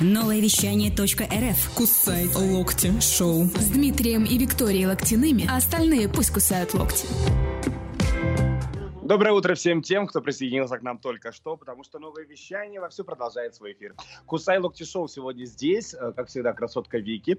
[0.00, 1.70] Новое вещание .рф.
[1.76, 2.92] Кусай локти.
[3.00, 3.44] Шоу.
[3.44, 7.06] С Дмитрием и Викторией Локтяными, а остальные пусть кусают локти.
[9.04, 13.04] Доброе утро всем тем, кто присоединился к нам только что, потому что новое вещание вовсю
[13.04, 13.94] продолжает свой эфир.
[14.24, 17.36] Кусай Локти Шоу сегодня здесь, э, как всегда, красотка Вики.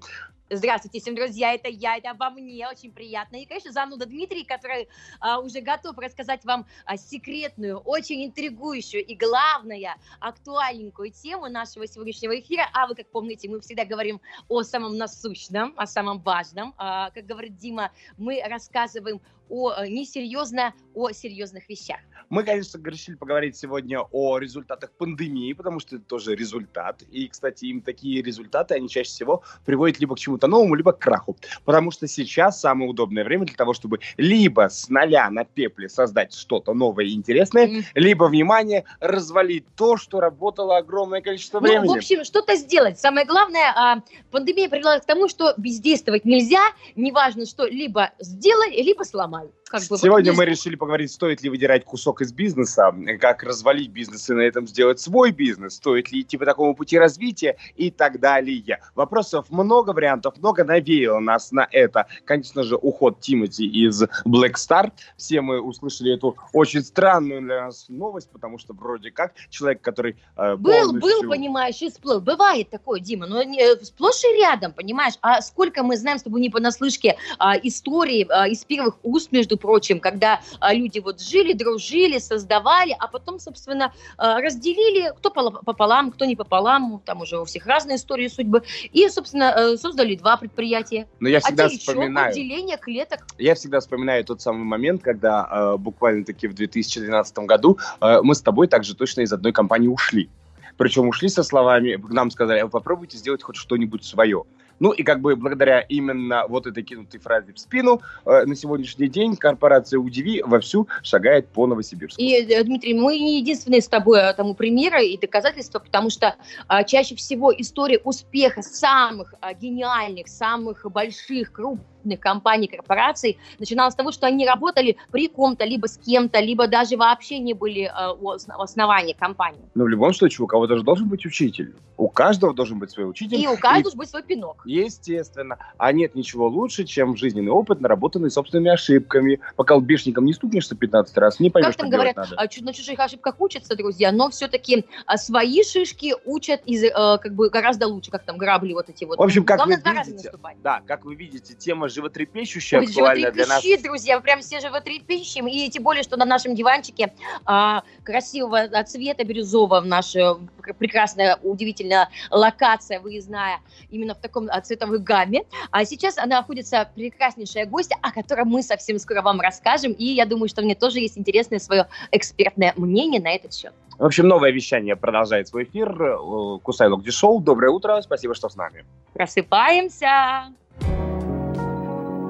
[0.48, 3.34] Здравствуйте всем, друзья, это я, это обо мне, очень приятно.
[3.34, 4.88] И, конечно, зануда Дмитрий, который
[5.18, 12.38] а, уже готов рассказать вам а, секретную, очень интригующую и, главное, актуальненькую тему нашего сегодняшнего
[12.38, 12.62] эфира.
[12.74, 16.74] А вы, как помните, мы всегда говорим о самом насущном, о самом важном.
[16.78, 21.98] А, как говорит Дима, мы рассказываем о э, несерьезно, о серьезных вещах.
[22.28, 27.02] Мы, конечно, решили поговорить сегодня о результатах пандемии, потому что это тоже результат.
[27.12, 30.98] И, кстати, им такие результаты, они чаще всего приводят либо к чему-то новому, либо к
[30.98, 31.36] краху.
[31.64, 36.34] Потому что сейчас самое удобное время для того, чтобы либо с нуля на пепле создать
[36.34, 37.84] что-то новое и интересное, mm.
[37.94, 41.86] либо, внимание, развалить то, что работало огромное количество времени.
[41.86, 42.98] Ну, в общем, что-то сделать.
[42.98, 46.62] Самое главное, а, пандемия привела к тому, что бездействовать нельзя,
[46.96, 49.52] неважно что, либо сделай, либо сломай нормально.
[49.68, 53.90] Как бы, Сегодня вот, мы решили поговорить, стоит ли выдирать кусок из бизнеса, как развалить
[53.90, 57.90] бизнес и на этом сделать свой бизнес, стоит ли идти по такому пути развития и
[57.90, 58.78] так далее.
[58.94, 62.06] Вопросов много, вариантов много, навеяло нас на это.
[62.24, 64.92] Конечно же, уход Тимати из Black Star.
[65.16, 70.16] Все мы услышали эту очень странную для нас новость, потому что вроде как человек, который
[70.36, 71.00] э, Был, полностью...
[71.00, 72.20] был, понимаешь, и сплыл.
[72.20, 75.14] Бывает такое, Дима, но не, сплошь и рядом, понимаешь?
[75.22, 79.55] А сколько мы знаем с тобой не понаслышке а, истории а, из первых уст, между
[79.56, 85.30] между прочим, когда а, люди вот жили, дружили, создавали, а потом, собственно, а, разделили, кто
[85.30, 88.62] пополам, кто не пополам, там уже у всех разные истории судьбы,
[88.94, 91.06] и, собственно, э, создали два предприятия.
[91.20, 92.30] Но я всегда Один вспоминаю...
[92.30, 93.26] Отделение клеток.
[93.38, 98.42] Я всегда вспоминаю тот самый момент, когда э, буквально-таки в 2012 году э, мы с
[98.42, 100.28] тобой также точно из одной компании ушли.
[100.76, 104.44] Причем ушли со словами, нам сказали, «А попробуйте сделать хоть что-нибудь свое.
[104.78, 109.08] Ну и как бы благодаря именно вот этой кинутой фразе в спину э, на сегодняшний
[109.08, 112.20] день корпорация Удиви вовсю шагает по Новосибирску.
[112.20, 116.36] И, э, Дмитрий, мы не единственные с тобой э, тому примеры и доказательства, потому что
[116.68, 123.94] э, чаще всего история успеха самых э, гениальных, самых больших, крупных крупных компаний, корпораций начиналось
[123.94, 127.82] с того, что они работали при ком-то, либо с кем-то, либо даже вообще не были
[127.82, 129.60] э, основания компании.
[129.74, 131.74] Но в любом случае у кого-то же должен быть учитель.
[131.96, 133.40] У каждого должен быть свой учитель.
[133.40, 133.82] И у каждого и...
[133.82, 134.62] должен быть свой пинок.
[134.66, 135.58] Естественно.
[135.78, 139.40] А нет ничего лучше, чем жизненный опыт, наработанный собственными ошибками.
[139.56, 142.36] Пока лбишником не стукнешься 15 раз, не поймешь, Как там говорят, надо.
[142.36, 147.34] А, на чужих ошибках учатся, друзья, но все-таки а, свои шишки учат из, э, как
[147.34, 149.18] бы гораздо лучше, как там грабли вот эти вот.
[149.18, 150.30] В общем, как Главное, вы видите,
[150.62, 153.64] да, как вы видите, тема животрепещущая, Ой, актуальная для нас.
[153.82, 157.12] друзья, прям все животрепещем, и тем более, что на нашем диванчике
[157.44, 160.38] а, красивого цвета бирюзового, наша
[160.78, 165.44] прекрасная, удивительная локация выездная, именно в таком а, цветовой гамме.
[165.70, 170.26] А сейчас она находится прекраснейшая гостья, о которой мы совсем скоро вам расскажем, и я
[170.26, 173.72] думаю, что мне тоже есть интересное свое экспертное мнение на этот счет.
[173.98, 175.90] В общем, новое вещание продолжает свой эфир.
[175.90, 177.40] Э, Кусай Локди Шоу.
[177.40, 178.84] Доброе утро, спасибо, что с нами.
[179.14, 180.52] Просыпаемся!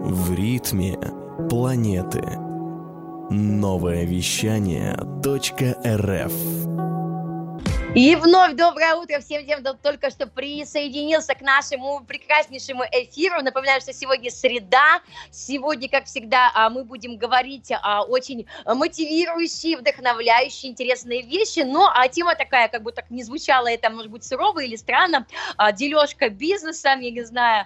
[0.09, 0.97] В ритме
[1.51, 2.23] планеты.
[3.29, 6.33] Новое вещание .рф
[7.97, 13.41] и вновь доброе утро всем тем, кто только что присоединился к нашему прекраснейшему эфиру.
[13.43, 15.01] Напоминаю, что сегодня среда.
[15.31, 21.61] Сегодня, как всегда, а, мы будем говорить о очень мотивирующие, вдохновляющие, интересные вещи.
[21.61, 25.27] Но а тема такая, как бы так не звучало это, может быть, сурово или странно.
[25.57, 27.65] А, дележка бизнесом, я не знаю,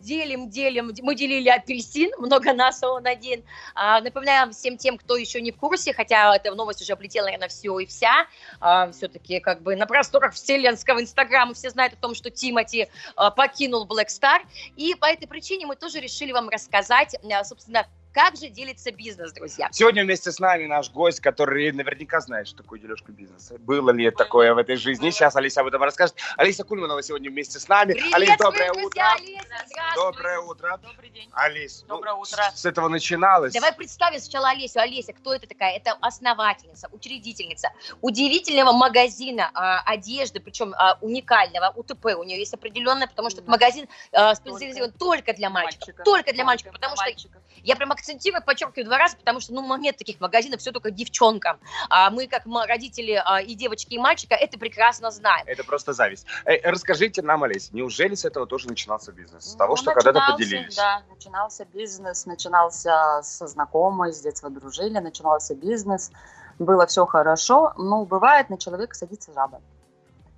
[0.00, 0.92] делим, делим.
[1.02, 3.42] Мы делили апельсин, много нас, он один.
[3.74, 7.48] А, напоминаю всем тем, кто еще не в курсе, хотя эта новость уже облетела, наверное,
[7.48, 8.26] все и вся.
[8.60, 13.30] А, все-таки как бы на просторах вселенского инстаграма все знают о том, что Тимати а,
[13.30, 14.40] покинул Black Star.
[14.76, 19.68] И по этой причине мы тоже решили вам рассказать, собственно, как же делится бизнес, друзья?
[19.72, 23.56] Сегодня вместе с нами наш гость, который наверняка знает, что такое дележка бизнеса.
[23.58, 25.10] Было ли такое в этой жизни?
[25.10, 26.16] Сейчас Алиса об этом расскажет.
[26.36, 27.92] Алиса Кульманова сегодня вместе с нами.
[27.92, 29.02] Привет, Алис, доброе друзья, утро.
[29.14, 30.80] Алиса, доброе утро.
[30.82, 31.28] Добрый день.
[31.32, 32.42] Алис, ну, доброе ну, утро.
[32.54, 33.52] С этого начиналось.
[33.52, 34.80] Давай представим сначала Олесю.
[34.80, 35.76] Олеся, кто это такая?
[35.76, 37.68] Это основательница, учредительница
[38.00, 42.06] удивительного магазина а, одежды, причем а, уникального, УТП.
[42.18, 43.42] У нее есть определенное, потому что да.
[43.42, 45.88] этот магазин а, специализирован только, только для мальчиков.
[45.88, 46.04] Мальчика.
[46.04, 47.40] Только для мальчиков, потому мальчиков.
[47.42, 50.90] что я прям акцентирую, подчеркиваю, два раза, потому что, ну, нет таких магазинов, все только
[50.90, 51.58] девчонкам.
[51.88, 55.44] А мы, как родители а, и девочки, и мальчика, это прекрасно знаем.
[55.46, 56.26] Это просто зависть.
[56.44, 59.44] Эй, расскажите нам, Олесь, неужели с этого тоже начинался бизнес?
[59.44, 60.76] С того, ну, что когда-то поделились?
[60.76, 66.10] Да, начинался бизнес, начинался со знакомой, с детства дружили, начинался бизнес,
[66.58, 69.60] было все хорошо, но бывает, на человека садится жаба.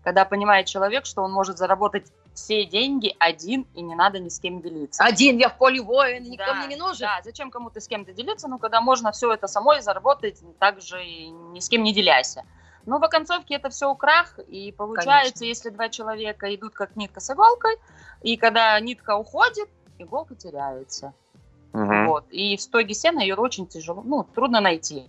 [0.05, 4.41] Когда понимает человек, что он может заработать все деньги один, и не надо ни с
[4.41, 5.05] кем делиться.
[5.05, 7.07] Один, я в поле воин, никто Да, мне не нужен.
[7.07, 11.29] Да, зачем кому-то с кем-то делиться, ну, когда можно все это самой заработать, также и
[11.29, 12.37] ни с кем не делясь.
[12.85, 15.45] Но в оконцовке это все крах, и получается, Конечно.
[15.45, 17.77] если два человека идут как нитка с иголкой,
[18.23, 19.69] и когда нитка уходит,
[19.99, 21.15] иголка теряется.
[21.73, 22.09] Мгм.
[22.09, 22.27] Вот.
[22.31, 25.07] И в стоге сена ее очень тяжело, ну, трудно найти.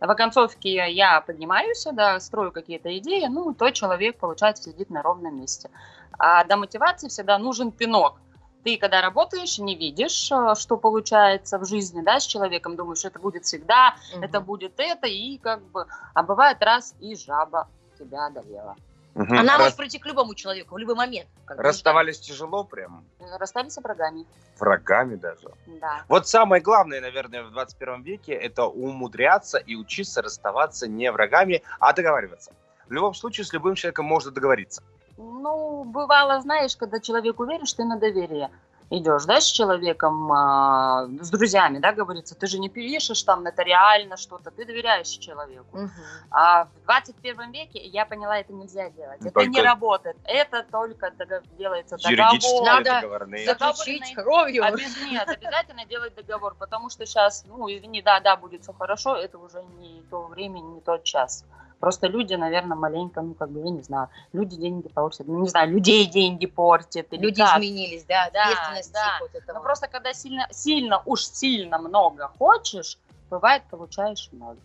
[0.00, 5.38] В оконцовке я поднимаюсь, да, строю какие-то идеи, ну, тот человек, получается, сидит на ровном
[5.38, 5.70] месте.
[6.18, 8.18] А до мотивации всегда нужен пинок.
[8.64, 13.18] Ты, когда работаешь, не видишь, э, что получается в жизни, да, с человеком, думаешь, это
[13.18, 14.24] будет всегда, Мгм.
[14.24, 17.68] это будет это, и как бы, а бывает раз, и жаба
[17.98, 18.76] тебя одолела.
[19.14, 19.38] Мгм.
[19.38, 21.28] Она Рас- может прийти к любому человеку в любой момент.
[21.48, 23.04] бы, Расставались тяжело прям,
[23.38, 24.24] Расстались врагами,
[24.58, 25.50] врагами даже.
[25.66, 26.04] да.
[26.08, 31.92] Вот самое главное, наверное, в 21 веке это умудряться и учиться расставаться не врагами, а
[31.92, 32.52] договариваться.
[32.86, 34.82] В любом случае, с любым человеком можно договориться.
[35.16, 38.50] Ну, бывало, знаешь, когда человек уверен, что ты на доверие
[38.90, 44.16] идешь, да, с человеком, а, с друзьями, да, говорится, ты же не пишешь там нотариально
[44.16, 45.78] что-то, ты доверяешь человеку.
[45.78, 45.90] Мгм.
[46.30, 49.20] А в 21 веке я поняла, это нельзя делать.
[49.20, 50.16] Это Только- не работает.
[50.24, 51.12] Это только
[51.56, 52.64] делается договор.
[52.64, 53.46] Надо договорные.
[53.46, 54.64] Заключить кровью.
[54.64, 59.14] Обяз- Нет, обязательно делать договор, потому что сейчас, ну, извини, да, да, будет все хорошо,
[59.14, 61.44] это уже не то время, не тот час.
[61.80, 65.48] Просто люди, наверное, маленько, ну, как бы, я не знаю, люди деньги портят, ну, не
[65.48, 67.06] знаю, людей деньги портят.
[67.10, 67.56] или Люди как.
[67.56, 69.16] изменились, да, Да, ответственность да.
[69.20, 69.56] вот этого.
[69.58, 72.98] Ну, просто когда сильно, сильно, уж сильно много хочешь,
[73.30, 74.58] бывает, получаешь ноль.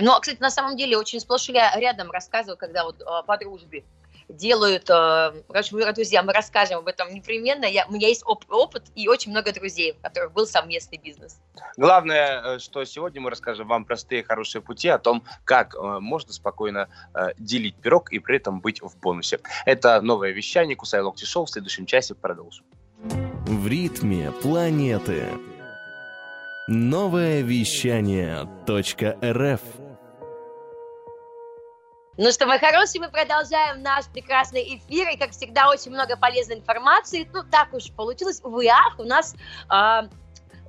[0.00, 3.84] Ну, кстати, на самом деле очень сплошь рядом рассказываю, когда вот э, по дружбе
[4.28, 7.64] делают, э, короче, мы, друзья, мы расскажем об этом непременно.
[7.64, 11.38] Я, у меня есть оп- опыт и очень много друзей, у которых был совместный бизнес.
[11.76, 16.32] Главное, э, что сегодня мы расскажем вам простые хорошие пути о том, как э, можно
[16.32, 16.88] спокойно
[17.38, 19.40] делить пирог и при этом быть в бонусе.
[19.64, 21.44] Это новое вещание Кусай Локти Шоу.
[21.44, 22.64] В следующем часе продолжим.
[23.46, 25.26] В ритме планеты.
[26.66, 29.60] Новое вещание .рф
[32.16, 36.54] Ну что, мои хорошие, мы продолжаем наш прекрасный эфир, и, как всегда, очень много полезной
[36.56, 37.28] информации.
[37.32, 39.34] Ну, так уж получилось, увы, ах, у нас
[39.68, 40.02] а,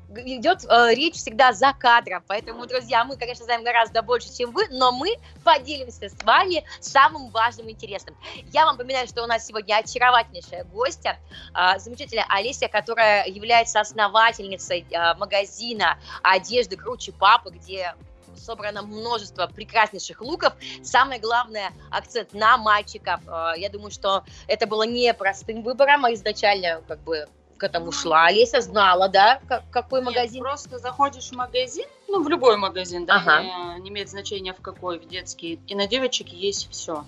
[0.10, 4.54] г- идет а, речь всегда за кадром, поэтому, друзья, мы, конечно, знаем гораздо больше, чем
[4.54, 8.18] вы, но мы поделимся с вами самым важным и интересным.
[8.52, 11.20] Я вам напоминаю, что у нас сегодня очаровательнейшая гостья,
[11.54, 17.94] а, замечательная Олеся, которая является основательницей а, магазина одежды «Круче папы», где
[18.38, 20.54] собрано множество прекраснейших луков.
[20.84, 23.20] Самое главное, акцент на мальчиков.
[23.28, 27.28] Э, Я думаю, что это было непростым выбором, а изначально как бы
[27.58, 28.26] к этому шла.
[28.26, 30.42] Олеся знала, да, как- какой Нет, магазин?
[30.44, 33.44] просто заходишь в магазин, ну, в любой магазин, да, Ага.
[33.78, 37.06] не, не имеет значения в какой, в детский, и на девочек есть все.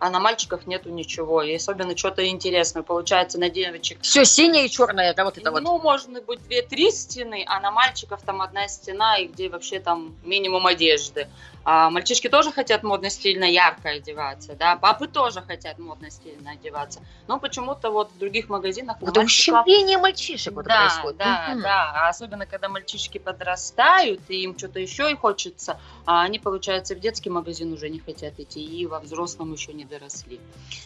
[0.00, 2.82] А на мальчиках нету ничего, и особенно что-то интересное.
[2.82, 5.62] Получается, на девочек Все синее и черное, это вот это вот.
[5.62, 10.16] Ну, может быть, две-три стены, а на мальчиков там одна стена, и где вообще там
[10.22, 11.28] минимум одежды.
[11.62, 17.02] А мальчишки тоже хотят модно, стильно, ярко одеваться, да, папы тоже хотят модно, стильно одеваться.
[17.28, 21.18] Но почему-то вот в других магазинах Вот мальчиков- ущемление мальчишек вот да, происходит.
[21.18, 21.62] да, Мгм.
[21.62, 21.92] да.
[21.94, 27.00] А особенно, когда мальчишки подрастают, и им что-то еще и хочется, а они, получается, в
[27.00, 30.40] детский магазин уже не хотят идти, и во взрослом еще не доросли.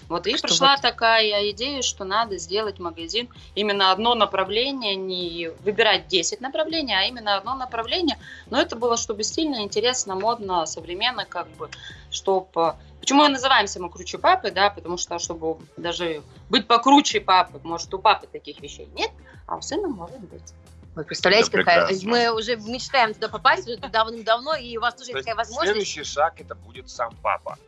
[0.09, 5.51] Вот и Что пришла вот- такая идея, что надо сделать магазин именно одно направление, не
[5.61, 8.19] выбирать 10 направлений, а именно одно направление.
[8.51, 11.69] Но это было, чтобы стильно, интересно, модно, современно, как бы,
[12.11, 12.75] чтобы...
[13.01, 17.93] Почему и называемся мы круче папы, да, потому что, чтобы даже быть покруче папы, может,
[17.93, 19.11] у папы таких вещей нет,
[19.47, 20.55] а у сына может быть.
[20.95, 21.87] Вы представляете, Это какая...
[21.89, 22.09] прекрасно.
[22.11, 25.73] Мы уже мечтаем туда попасть уже давным-давно, и у вас тоже То есть такая возможность.
[25.73, 27.59] следующий шаг это будет сам папа.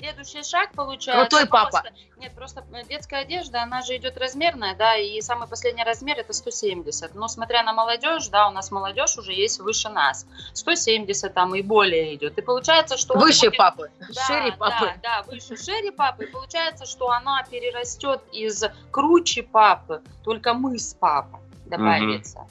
[0.00, 1.28] Следующий шаг получается...
[1.36, 1.70] Крутой папа.
[1.70, 6.18] просто- Нет, просто э, детская одежда, она же идет размерная, да, и самый последний размер
[6.18, 7.14] это 170.
[7.14, 10.26] Но смотря на молодежь, да, у нас молодежь уже есть выше нас.
[10.54, 12.38] 170 там и более идет.
[12.38, 13.18] И получается, что...
[13.18, 14.94] Выше будет- папы, Да, шире папы.
[15.02, 16.24] Да, да, выше шире папы.
[16.24, 22.46] И получается, что она перерастет из круче папы, только мы с папой добавится.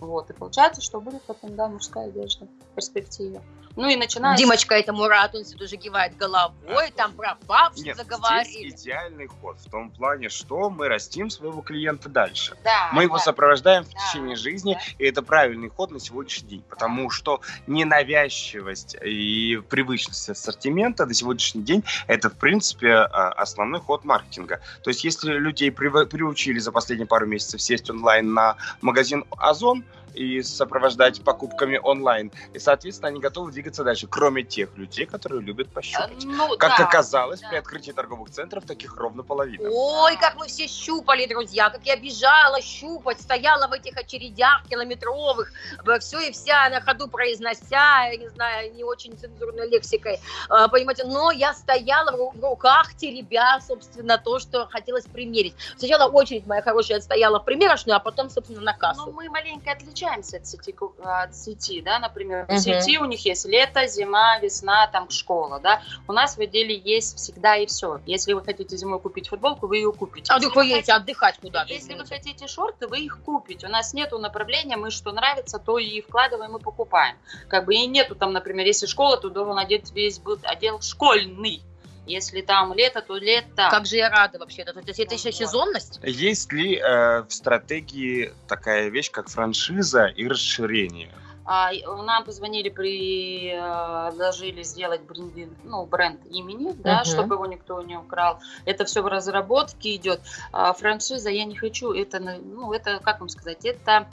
[0.00, 3.40] Вот, и получается, что будет потом, да, мужская одежда в перспективе.
[3.78, 7.96] Ну и начиная с- Димочка этому рад, он уже кивает головой, там про папу Нет,
[7.96, 8.70] заговорили.
[8.70, 12.56] здесь идеальный ход в том плане, что мы растим своего клиента дальше.
[12.64, 13.22] Да, Мы его да.
[13.22, 14.80] сопровождаем в Да, течение жизни, да.
[14.98, 21.62] и это правильный ход на сегодняшний день, потому что ненавязчивость и привычность ассортимента на сегодняшний
[21.62, 24.60] день это, в принципе, а, основной ход маркетинга.
[24.82, 29.84] То есть, если людей приучили за последние пару месяцев сесть онлайн на магазин Озон,
[30.18, 32.32] и сопровождать покупками онлайн.
[32.52, 36.24] И, соответственно, они готовы двигаться дальше, кроме тех людей, которые любят пощупать.
[36.24, 37.48] Ну, Как да, оказалось, да.
[37.48, 39.68] при открытии торговых центров таких ровно половина.
[39.70, 45.52] Ой, как мы все щупали, друзья, как я бежала щупать, стояла в этих очередях километровых,
[46.00, 51.04] все и вся на ходу произнося, я не знаю, не очень цензурной лексикой, а, понимаете,
[51.04, 55.54] но я стояла в ру- в руках, теребя, собственно, то, что хотелось примерить.
[55.76, 59.12] Сначала очередь моя хорошая стояла в примерочную, а потом, собственно, на Ну, кассу.
[59.12, 62.56] мы маленько отличаемся от сети, ку- от сети, да, например, Мгм.
[62.56, 66.74] в сети у них есть лето, зима, весна, там школа, да, у нас в отделе
[66.76, 68.00] есть всегда и все.
[68.06, 70.32] Если вы хотите зимой купить футболку, вы ее купите.
[70.32, 72.14] А вдруг вы вы едете отдыхать куда-то, Если вы извините.
[72.14, 73.66] хотите шорты, вы их купите.
[73.66, 77.16] У нас нету направления, мы что нравится, то и вкладываем и покупаем.
[77.48, 81.62] Как бы и нету там, например, если школа, то должен одеть весь был отдел школьный.
[82.08, 83.68] Если там лето, то лето.
[83.70, 84.72] Как же я рада вообще-то.
[84.72, 86.00] То есть это еще сезонность?
[86.02, 91.12] Есть ли э, в стратегии такая вещь, как франшиза и расширение?
[91.44, 97.04] А, и нам позвонили, предложили сделать брендинг, ну, бренд имени, да, Мгм.
[97.04, 98.38] чтобы его никто не украл.
[98.66, 100.20] Это все в разработке идет.
[100.52, 101.92] А франшиза я не хочу.
[101.92, 104.06] Это, на- ну, это, как вам сказать, это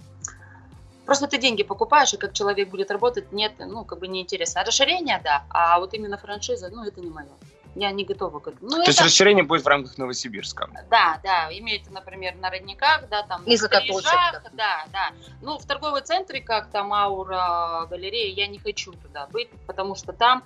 [1.06, 4.62] Просто ты деньги покупаешь, и как человек будет работать, нет, ну, как бы неинтересно.
[4.62, 7.28] А расширение, да, а вот именно франшиза, ну, это не мое.
[7.75, 8.70] Я не готова к этому.
[8.70, 10.70] Ну, То есть это- расширение будет в рамках Новосибирска.
[10.89, 13.67] да, да, имеется, например, на родниках, да, там, на
[14.01, 14.51] точек.
[14.53, 15.12] да, да.
[15.41, 20.13] Ну, в торговом центре, как там Аура, галерея, я не хочу туда быть, потому что
[20.13, 20.44] там,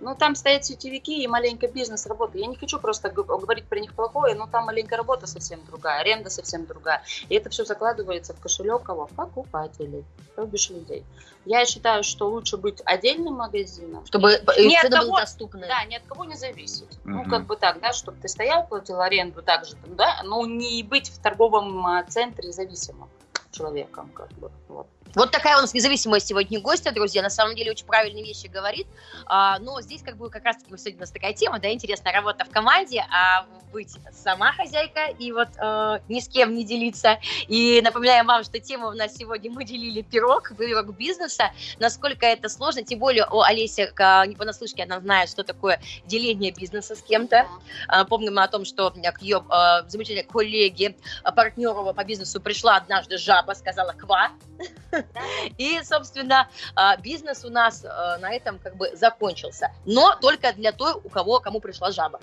[0.00, 2.44] ну, там стоят сетевики и маленький бизнес работает.
[2.44, 6.30] Я не хочу просто говорить про них плохое, но там маленькая работа совсем другая, аренда
[6.30, 7.02] совсем другая.
[7.28, 9.06] И это все закладывается в кошелек кого?
[9.16, 11.04] Покупателей, то бишь людей.
[11.44, 15.66] Я считаю, что лучше быть отдельным магазином, Чтобы Не от цены того- были доступны.
[15.66, 16.98] да, ни от кого не зависеть.
[17.04, 17.30] Ну, Мгм.
[17.30, 20.82] как бы так, да, чтобы ты стоял, платил аренду так же, там, да, но не
[20.82, 23.08] быть в торговом а, центре зависимым
[23.52, 24.86] человеком, как бы, вот.
[25.14, 27.22] Вот такая у нас независимая сегодня гостья, друзья.
[27.22, 28.86] На самом деле очень правильные вещи говорит.
[29.24, 32.44] А, но здесь как бы как раз-таки сегодня у нас такая тема, да, интересная работа
[32.44, 37.18] в команде, а быть сама хозяйка и вот э, ни с кем не делиться.
[37.48, 41.50] И напоминаем вам, что тема у нас сегодня мы делили пирог, пирог бизнеса.
[41.78, 43.92] Насколько это сложно, тем более о Олесе
[44.26, 47.46] не понаслышке она знает, что такое деление бизнеса с кем-то.
[47.88, 52.40] А, Помним мы о том, что к ее э, замечательной коллеге, э, партнеру по бизнесу
[52.40, 54.30] пришла однажды жаба, сказала «ква».
[55.58, 57.88] И, собственно, а, бизнес у нас э,
[58.18, 59.70] на этом как бы закончился.
[59.84, 62.20] Но только для той, у кого, кому пришла жаба.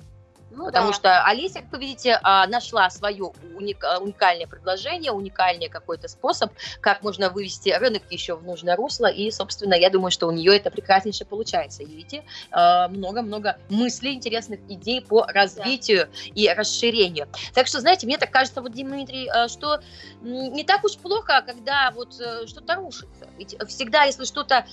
[0.55, 0.93] Ну, Потому да.
[0.93, 3.31] что Олеся, как вы видите, а, нашла свое
[3.81, 9.07] а, уникальное предложение, уникальный какой-то способ, как можно вывести рынок еще в нужное русло.
[9.07, 11.81] И, собственно, я думаю, что у нее это прекраснейше получается.
[11.83, 17.27] И видите, а, много-много мыслей, интересных идей по развитию и расширению.
[17.53, 19.79] Так что, знаете, мне так кажется, вот, Дмитрий, что
[20.21, 23.27] не так уж плохо, когда вот э, что-то рушится.
[23.37, 24.65] Ведь всегда, если что-то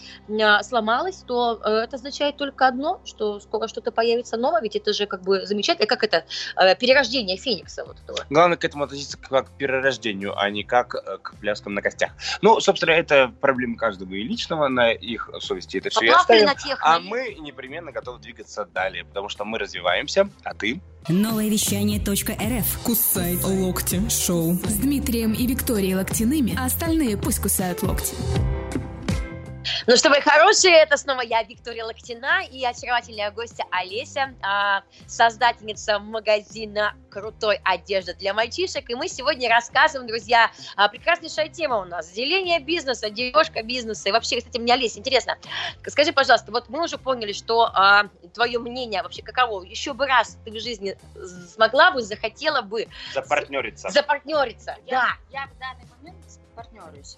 [0.62, 5.06] сломалось, то э, это означает только одно, что скоро что-то появится новое, ведь это же
[5.06, 6.25] как бы замечательно, как это,
[6.57, 8.27] э, перерождение Феникса вот этого.
[8.31, 12.12] Главное к этому относиться как к перерождению, а не как э, к пляскам на костях.
[12.43, 16.47] Ну, собственно, это проблема каждого и личного, на их совести это все и оставим.
[16.47, 16.79] на тех.
[16.83, 20.81] А мы непременно готовы двигаться далее, потому что мы развиваемся, а ты?
[21.09, 22.79] Новое вещание .рф.
[22.85, 24.55] Кусай локти шоу.
[24.65, 28.15] С Дмитрием и Викторией Локтяными, а остальные пусть кусают локти.
[29.87, 35.99] Ну что, мои хорошие, это снова я, Виктория Локтина, и очаровательная гостья Олеся, а, создательница
[35.99, 38.89] магазина крутой одежды для мальчишек.
[38.91, 42.11] И мы сегодня рассказываем, друзья, а, прекраснейшая тема у нас.
[42.11, 44.09] Деление бизнеса, дележка бизнеса.
[44.09, 45.37] И вообще, кстати, мне, Олеся, интересно,
[45.87, 49.62] скажи, пожалуйста, вот мы уже поняли, что а, твое мнение вообще каково?
[49.65, 50.97] Еще бы раз ты в жизни
[51.53, 53.89] смогла бы, захотела бы Запартнериться.
[53.91, 54.77] запартнериться.
[54.87, 55.09] Я, Да.
[55.31, 56.17] я в данный момент
[56.55, 57.17] партнерюсь.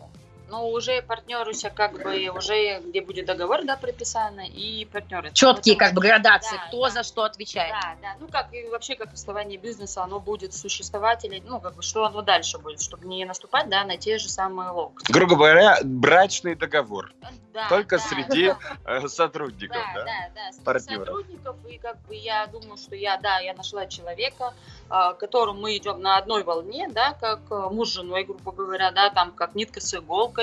[0.53, 5.31] Но уже партнерюсь, как бы уже где будет договор, да, прописано, и партнеры.
[5.33, 6.91] Четкие как бы градации, Да, кто да.
[6.91, 7.73] за что отвечает.
[7.73, 8.17] Да, да.
[8.21, 12.05] Ну, как и вообще, как основание бизнеса, оно будет существовать, или, ну, как бы, что
[12.05, 15.11] оно дальше будет, чтобы не наступать, да, на те же самые локти.
[15.11, 17.15] Грубо говоря, брачный договор.
[17.53, 18.55] Да, Только да, среди
[18.87, 20.05] э, сотрудников, да, да?
[20.05, 21.07] да, да, партнеров.
[21.07, 24.55] сотрудников, и как бы я думаю, что я, да, я нашла человека,
[24.89, 28.91] а, которым мы идем на одной волне, да, как э, муж с женой, грубо говоря,
[28.91, 30.42] да, там как нитка с иголкой,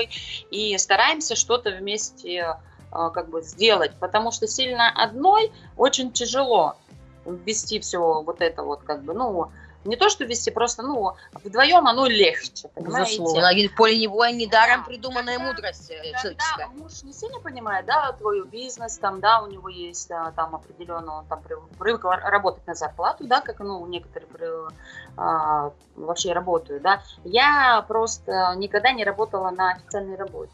[0.50, 2.56] и стараемся что-то вместе
[2.90, 6.76] а, как бы сделать, потому что сильно одной очень тяжело.
[7.24, 9.50] вести все вот это вот как бы, ну,
[9.84, 11.12] не то, что вести, просто, ну,
[11.44, 13.18] вдвоем оно легче, понимаете?
[13.18, 13.50] Безусловно.
[13.68, 14.86] В поле неволя недаром Да.
[14.86, 16.66] придуманная Когда- мудрость э, Когда человеческая.
[16.68, 21.18] муж не сильно понимает, да, твой бизнес, там, да, у него есть а, там определенно,
[21.18, 24.68] он там при- привык ра- работать на зарплату, да, как, ну, некоторые
[25.16, 27.02] а, вообще работают, да.
[27.24, 30.52] Я просто никогда не работала на официальной работе.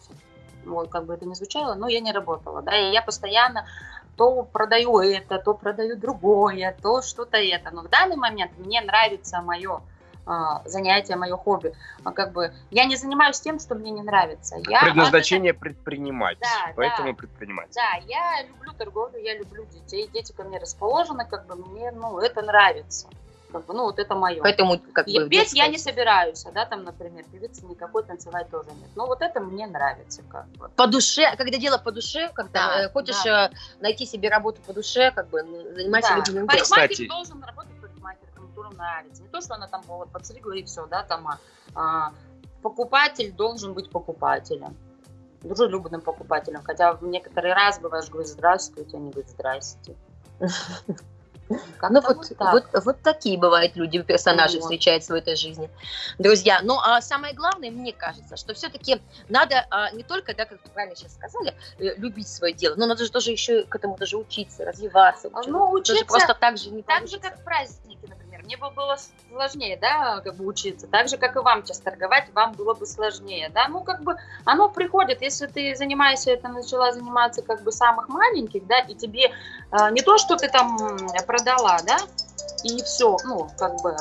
[0.64, 3.66] Вот, как бы это ни звучало, но я не работала, да, и я постоянно
[4.16, 7.70] то продаю это, то продаю другое, то что-то это.
[7.70, 9.82] Но в данный момент мне нравится мое
[10.26, 11.72] а, занятие, мое хобби.
[12.02, 14.56] А как бы я не занимаюсь тем, что мне не нравится.
[14.68, 16.38] Я Предназначение предпринимать.
[16.40, 17.14] Да, Поэтому да.
[17.14, 17.68] предпринимать.
[17.74, 22.18] да, я люблю торговлю, я люблю детей, дети ко мне расположены, как бы мне, ну,
[22.18, 23.08] это нравится.
[23.52, 24.42] Как бы, ну, вот это мое.
[24.42, 25.28] Поэтому как бы...
[25.28, 28.90] Петь я не собираюсь, а, да, там, например, певицы никакой танцевать тоже нет.
[28.96, 30.68] Но вот это мне нравится, как бы.
[30.70, 33.50] по душе, когда дело по душе, когда Да, э, хочешь да.
[33.52, 36.16] э, найти себе работу по душе, как бы м, занимайся Да.
[36.16, 36.48] любимым делом.
[36.48, 37.08] Парикмахер Кстати.
[37.08, 39.22] должен работать парикмахером, которому нравится.
[39.22, 41.38] Не то, что она там вот подстригла и все, да, там, а,
[41.74, 42.12] а,
[42.62, 44.76] покупатель должен быть покупателем.
[45.42, 46.62] Дружелюбным покупателем.
[46.64, 49.94] Хотя в некоторый раз бываешь, говоришь, здравствуйте, они говорят, здрасте.
[51.48, 52.52] Ну вот, так.
[52.52, 54.62] вот, вот такие бывают люди, персонажи Вот.
[54.62, 55.70] встречаются в этой жизни.
[56.18, 60.58] Друзья, ну а самое главное, мне кажется, что все-таки надо а, не только, да, как
[60.64, 63.96] вы правильно сейчас сказали, э, любить свое дело, но надо же тоже еще к этому
[63.96, 65.28] даже учиться, развиваться.
[65.32, 67.30] А, ну, тоже учиться просто так же не Так же, получится.
[67.30, 68.05] как в праздники, например.
[68.46, 68.96] Мне бы было
[69.28, 70.86] сложнее, да, как бы учиться.
[70.86, 73.66] Так же, как и вам сейчас торговать, вам было бы сложнее, да.
[73.66, 78.64] Ну, как бы оно приходит, если ты занимаешься, это начала заниматься как бы самых маленьких,
[78.68, 79.32] да, и тебе
[79.72, 80.78] э, не то, что ты там
[81.26, 81.98] продала, да,
[82.62, 83.96] и все, ну, как бы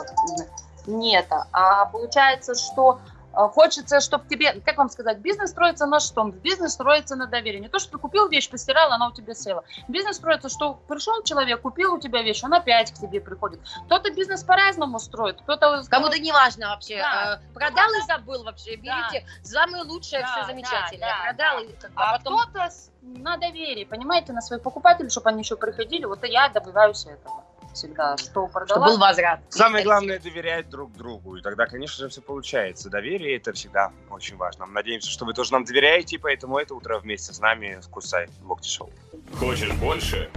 [0.85, 2.99] не это, а получается, что
[3.35, 6.23] Хочется, чтобы тебе, как вам сказать, бизнес строится на что?
[6.25, 7.59] Бизнес строится на доверии.
[7.59, 9.63] Не то, что ты купил вещь, постирал, она у тебя села.
[9.87, 13.59] Бизнес строится, что пришел человек, купил у тебя вещь, он опять к тебе приходит.
[13.85, 15.83] Кто-то бизнес по-разному строит, кто-то...
[15.89, 16.97] Кому-то не важно вообще.
[16.97, 17.39] Да.
[17.41, 18.77] э, Продал и забыл вообще.
[18.77, 19.09] Да.
[19.09, 21.09] Берите самое лучшее, Да, все да, замечательное.
[21.09, 21.63] да, Продал да.
[21.63, 22.69] и как бы, А а потом кто-то
[23.01, 26.05] на доверии, понимаете, на своих покупателей, чтобы они еще приходили.
[26.05, 27.44] Вот и я добиваюсь этого
[27.75, 28.17] всегда.
[28.17, 29.41] Что чтобы продала, был возврат.
[29.49, 32.89] Самое главное доверять друг другу, и тогда, конечно же, все получается.
[32.89, 34.65] Доверие это всегда очень важно.
[34.65, 38.27] Надеемся, что вы тоже нам доверяете, и поэтому это утро вместе с нами в Кусай
[38.43, 38.89] Локти Шоу.
[39.37, 40.29] Хочешь больше?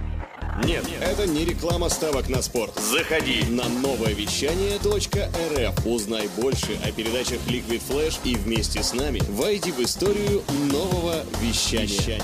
[0.63, 0.85] Нет.
[1.01, 2.75] Это не реклама ставок на спорт.
[2.75, 3.45] Заходи.
[3.49, 5.85] На новое вещание.рф.
[5.85, 12.21] Узнай больше о передачах Liquid Flash и вместе с нами войди в историю нового вещания.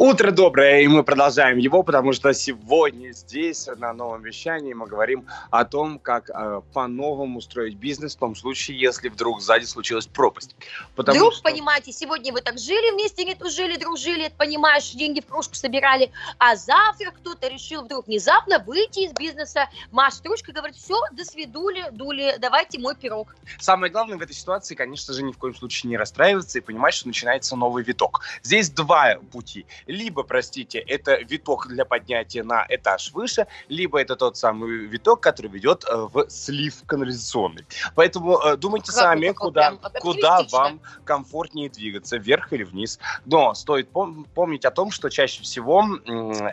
[0.00, 5.26] Утро доброе, и мы продолжаем его, потому что сегодня здесь, на новом вещании, мы говорим
[5.50, 10.56] о том, как э, по-новому строить бизнес в том случае, если вдруг сзади случилась пропасть.
[10.96, 15.26] Потому Вдруг, что- понимаете, сегодня вы так жили вместе, не жили, дружили, понимаешь, деньги в
[15.26, 20.98] кружку собирали, а завтра кто-то решил вдруг внезапно выйти из бизнеса, машет ручкой, говорит, все,
[21.12, 23.36] до свидули, дули, давайте мой пирог.
[23.58, 26.94] Самое главное в этой ситуации, конечно же, ни в коем случае не расстраиваться и понимать,
[26.94, 28.22] что начинается новый виток.
[28.42, 29.66] Здесь два пути.
[29.90, 35.50] Либо, простите, это виток для поднятия на этаж выше, либо это тот самый виток, который
[35.50, 37.66] ведет э, в слив канализационный.
[37.94, 42.98] Поэтому э, думайте Как сами, куда, прям куда вам комфортнее двигаться, вверх или вниз.
[43.26, 45.84] Но стоит пом- помнить о том, что чаще всего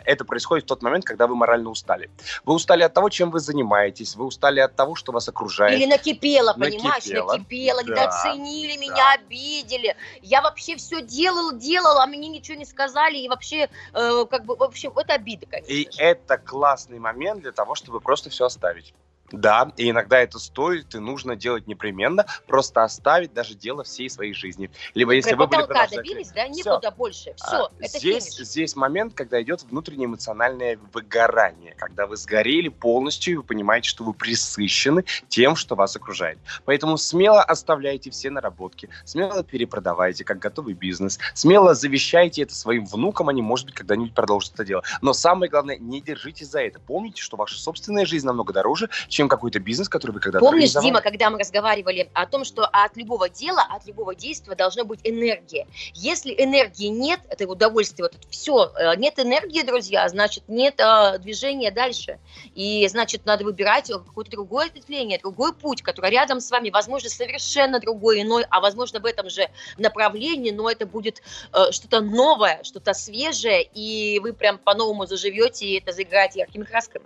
[0.04, 2.10] это происходит в тот момент, когда вы морально устали.
[2.44, 5.78] Вы устали от того, чем вы занимаетесь, вы устали от того, что вас окружает.
[5.78, 7.32] Или накипело, понимаешь, Накипело.
[7.32, 9.12] накипело, Да, недооценили меня, да.
[9.12, 9.96] обидели.
[10.22, 14.56] Я вообще все делал, делал, а мне ничего не сказали, и вообще, э, как бы,
[14.56, 16.02] в общем, это обида, конечно И же.
[16.02, 18.94] это классный момент для того, чтобы просто все оставить.
[19.30, 24.32] Да, и иногда это стоит и нужно делать непременно, просто оставить даже дело всей своей
[24.32, 24.70] жизни.
[24.94, 26.72] Либо если вы были добились, да, Всё.
[26.72, 27.34] никуда больше.
[27.36, 28.48] Все, А, это здесь, финиш.
[28.48, 34.04] здесь момент, когда идет внутреннее эмоциональное выгорание, когда вы сгорели полностью, и вы понимаете, что
[34.04, 36.38] вы присыщены тем, что вас окружает.
[36.64, 43.28] Поэтому смело оставляйте все наработки, смело перепродавайте, как готовый бизнес, смело завещайте это своим внукам,
[43.28, 44.82] они, может быть, когда-нибудь продолжат это дело.
[45.02, 46.80] Но самое главное, не держитесь за это.
[46.80, 50.74] Помните, что ваша собственная жизнь намного дороже, чем какой-то бизнес, который вы когда-то Помнишь.
[50.74, 55.00] Дима, когда мы разговаривали о том, что от любого дела, от любого действия должна быть
[55.02, 55.66] энергия.
[55.94, 62.18] Если энергии нет, это удовольствие, вот все, нет энергии, друзья, значит, нет э, движения дальше.
[62.54, 67.80] И, значит, надо выбирать какое-то другое ответвление, другой путь, который рядом с вами, возможно, совершенно
[67.80, 72.92] другой, иной, а возможно, в этом же направлении, но это будет э, что-то новое, что-то
[72.92, 77.04] свежее, и вы прям по-новому заживете, и это заиграет яркими красками.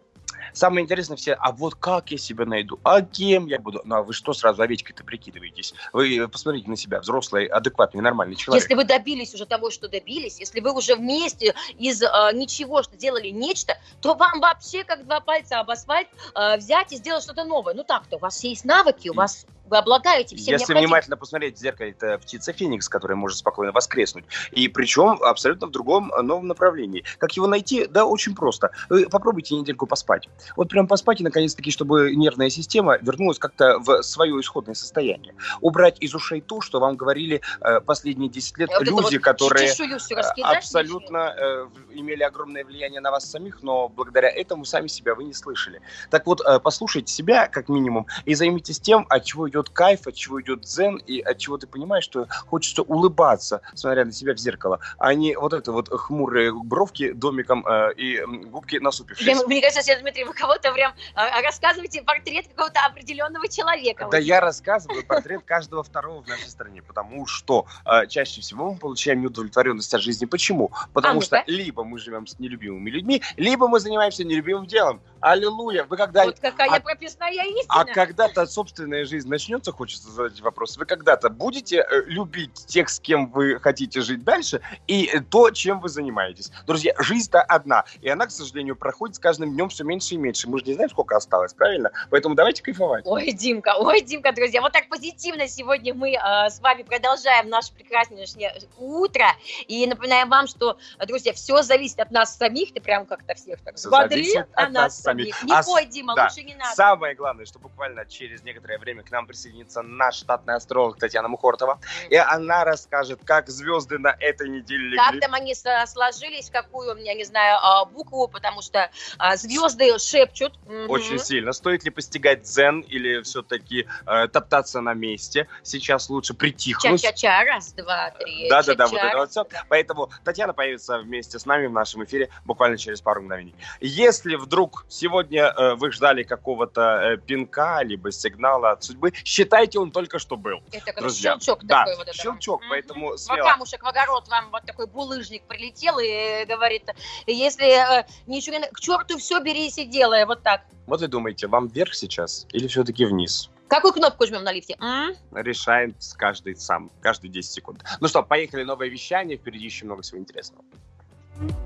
[0.53, 2.79] Самое интересное все, а вот как я себя найду?
[2.83, 3.81] А кем я буду?
[3.85, 5.75] Ну, а вы что сразу овечкой-то прикидываетесь?
[5.93, 8.63] Вы посмотрите на себя, взрослый, адекватный, нормальный человек.
[8.63, 12.97] Если вы добились уже того, что добились, если вы уже вместе из э, ничего, что
[12.97, 17.45] делали нечто, то вам вообще как два пальца об асфальт э, взять и сделать что-то
[17.45, 17.75] новое.
[17.75, 21.59] Ну так-то, у вас есть навыки, у вас вы обладаете всем Если внимательно посмотреть в
[21.59, 24.27] зеркало, это птица Феникс, которая может спокойно воскреснуть.
[24.51, 27.05] И причем абсолютно в другом э, новом направлении.
[27.17, 27.87] Как его найти?
[27.87, 28.71] Да, очень просто.
[28.91, 30.29] Вы попробуйте недельку поспать.
[30.57, 35.35] Вот прям поспать и, наконец-таки, чтобы нервная система вернулась как-то в свое исходное состояние.
[35.63, 39.71] Убрать из ушей то, что вам говорили э, последние 10 лет вот люди, вот которые
[39.71, 45.25] э, абсолютно э, имели огромное влияние на вас самих, но благодаря этому сами себя вы
[45.25, 45.81] не слышали.
[46.11, 50.15] Так вот, э, послушайте себя, как минимум, и займитесь тем, от чего идет кайф, от
[50.15, 54.39] чего идет дзен, и от чего ты понимаешь, что хочется улыбаться, смотря на себя в
[54.39, 59.27] зеркало, а не вот это вот хмурые бровки домиком э, и губки насупившись.
[59.27, 64.09] Мне, мне кажется, Сергей Дмитрий, вы кого-то прям э, рассказываете портрет какого-то определенного человека.
[64.11, 68.79] Да я рассказываю портрет каждого второго в нашей стране, потому что э, чаще всего мы
[68.79, 70.27] получаем неудовлетворенность от жизни.
[70.27, 70.71] Почему?
[70.93, 75.01] Потому а, что либо мы живем с нелюбимыми людьми, либо мы занимаемся нелюбимым делом.
[75.21, 75.85] Аллилуйя!
[75.85, 76.25] Вы когда...
[76.25, 77.67] Вот какая а, прописная истина!
[77.69, 82.99] А когда-то собственная жизнь начнется, хочется задать вопрос, вы когда-то будете э, любить тех, с
[82.99, 86.51] кем вы хотите жить дальше, и то, чем вы занимаетесь.
[86.67, 90.49] Друзья, жизнь-то одна, и она, к сожалению, проходит с каждым днем все меньше и меньше.
[90.49, 91.91] Мы же не знаем, сколько осталось, правильно?
[92.11, 93.05] Поэтому давайте кайфовать.
[93.07, 97.75] Ой, Димка, ой, Димка, друзья, вот так позитивно сегодня мы э, с вами продолжаем наше
[97.75, 99.27] прекраснейшее утро,
[99.67, 103.75] и напоминаем вам, что, друзья, все зависит от нас самих, ты прям как-то всех так
[103.75, 105.43] взбодрил, от нас самих.
[105.43, 106.75] Не а, пой, Дима, да, лучше не надо.
[106.75, 111.81] Самое главное, что буквально через некоторое время к нам присоединится наш штатный астролог Татьяна Мухортова.
[112.11, 114.99] И она расскажет, как звезды на этой неделе легли.
[114.99, 120.59] Как там они сложились, какую, я не знаю, а, букву, потому что а, звезды шепчут.
[120.89, 121.53] Очень сильно.
[121.53, 125.49] Стоит ли постигать дзен или все-таки э, топтаться на месте?
[125.63, 127.01] Сейчас лучше притихнуть.
[127.01, 128.49] Ча-ча-ча, раз, два, три.
[128.51, 129.47] Да-да-да, вот это вот все.
[129.69, 133.55] Поэтому Татьяна появится вместе с нами в нашем эфире буквально через пару мгновений.
[133.81, 139.91] Если вдруг сегодня э, вы ждали какого-то э, пинка, либо сигнала от судьбы, считайте он
[139.91, 140.63] только что был.
[140.73, 141.33] Это как друзья.
[141.33, 142.15] щелчок да, такой вот.
[142.15, 142.67] щелчок, mm-hmm.
[142.69, 143.47] поэтому смело.
[143.47, 146.89] В камушек в огород вам вот такой булыжник прилетел и говорит,
[147.27, 148.67] если э, ничего не...
[148.67, 150.63] К черту все бери и делай, вот так.
[150.87, 153.51] Вот вы думаете, вам вверх сейчас или все-таки вниз?
[153.69, 154.77] Какую кнопку жмем на лифте?
[154.81, 155.15] М?
[155.33, 157.85] Решает каждый сам, каждые 10 секунд.
[158.01, 160.65] Ну что, поехали, новое вещание, впереди еще много всего интересного.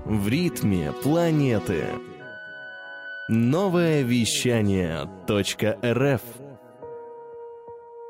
[0.05, 1.85] В ритме планеты.
[3.27, 6.21] Новое вещание .рф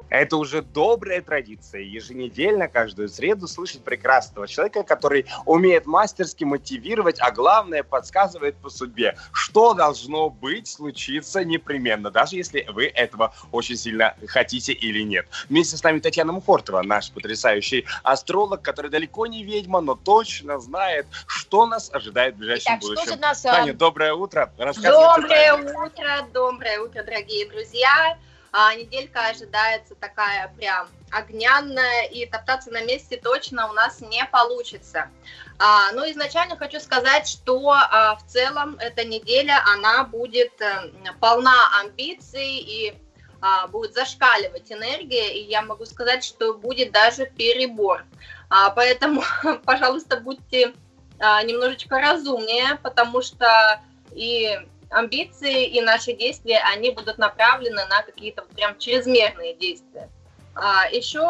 [0.09, 7.31] это уже добрая традиция еженедельно, каждую среду слышать прекрасного человека, который умеет мастерски мотивировать, а
[7.31, 14.15] главное подсказывает по судьбе, что должно быть, случиться непременно, даже если вы этого очень сильно
[14.27, 15.27] хотите или нет.
[15.49, 21.07] Вместе с нами Татьяна Мухортова, наш потрясающий астролог, который далеко не ведьма, но точно знает,
[21.27, 23.03] что нас ожидает в ближайшем Итак, будущем.
[23.03, 24.51] Что же нас, Таня, доброе утро.
[24.57, 28.17] Доброе утро, доброе утро, дорогие друзья
[28.59, 35.11] а неделька ожидается такая прям огнянная, и топтаться на месте точно у нас не получится.
[35.59, 40.89] А, ну, изначально хочу сказать, что а, в целом эта неделя, она будет а,
[41.19, 42.97] полна амбиций и
[43.41, 48.05] а, будет зашкаливать энергия, и я могу сказать, что будет даже перебор.
[48.49, 49.21] А, поэтому,
[49.65, 50.73] пожалуйста, будьте
[51.19, 53.79] а, немножечко разумнее, потому что
[54.13, 54.57] и
[54.89, 60.09] амбиции и наши действия, они будут направлены на какие-то прям чрезмерные действия.
[60.55, 61.21] А, еще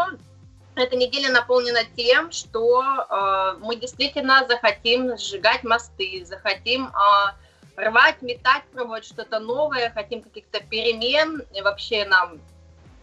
[0.78, 8.63] эта неделя наполнена тем, что э, мы действительно захотим сжигать мосты, захотим э, рвать, метать,
[8.72, 12.39] пробовать что-то новое, хотим каких-то перемен, и вообще нам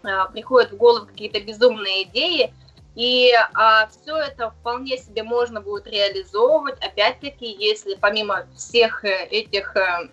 [0.04, 2.54] э, приходят в голову какие-то безумные идеи,
[2.94, 9.74] и а, все это вполне себе можно будет реализовывать, опять-таки, если помимо всех э, этих,
[9.76, 10.08] э,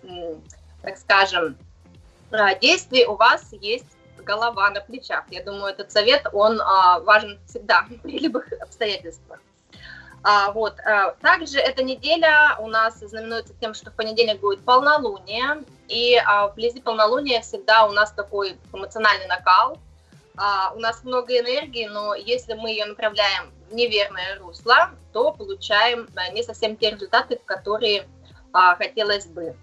[0.82, 1.56] так скажем,
[2.32, 3.86] а, действий у вас есть
[4.18, 5.24] голова на плечах.
[5.30, 9.40] Я думаю, этот совет, он а, важен всегда при любых обстоятельствах.
[10.24, 10.74] А, вот.
[10.80, 16.48] А, также эта неделя у нас знаменуется тем, что в понедельник будет полнолуние, и а,
[16.48, 19.78] вблизи полнолуния всегда у нас такой эмоциональный накал–
[20.36, 26.08] а, у нас много энергии, но если мы ее направляем в неверное русло, то получаем
[26.16, 28.08] а, не совсем те результаты, которые
[28.52, 29.56] а, хотелось бы.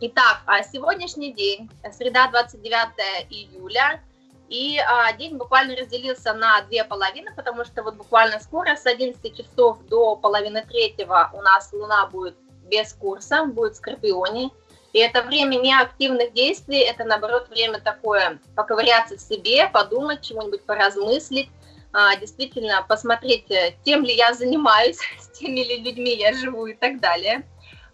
[0.00, 4.02] Итак, а сегодняшний день, среда 29 июля,
[4.48, 9.34] и а, день буквально разделился на две половины, потому что вот буквально скоро с 11
[9.34, 14.50] часов до половины третьего у нас Луна будет без курса, будет в Скорпионе,
[14.92, 21.48] И это время неактивных действий, это, наоборот, время такое поковыряться в себе, подумать, чего-нибудь поразмыслить,
[21.94, 26.74] а, действительно посмотреть, э, тем ли я занимаюсь, с теми ли людьми я живу и
[26.74, 27.42] так далее.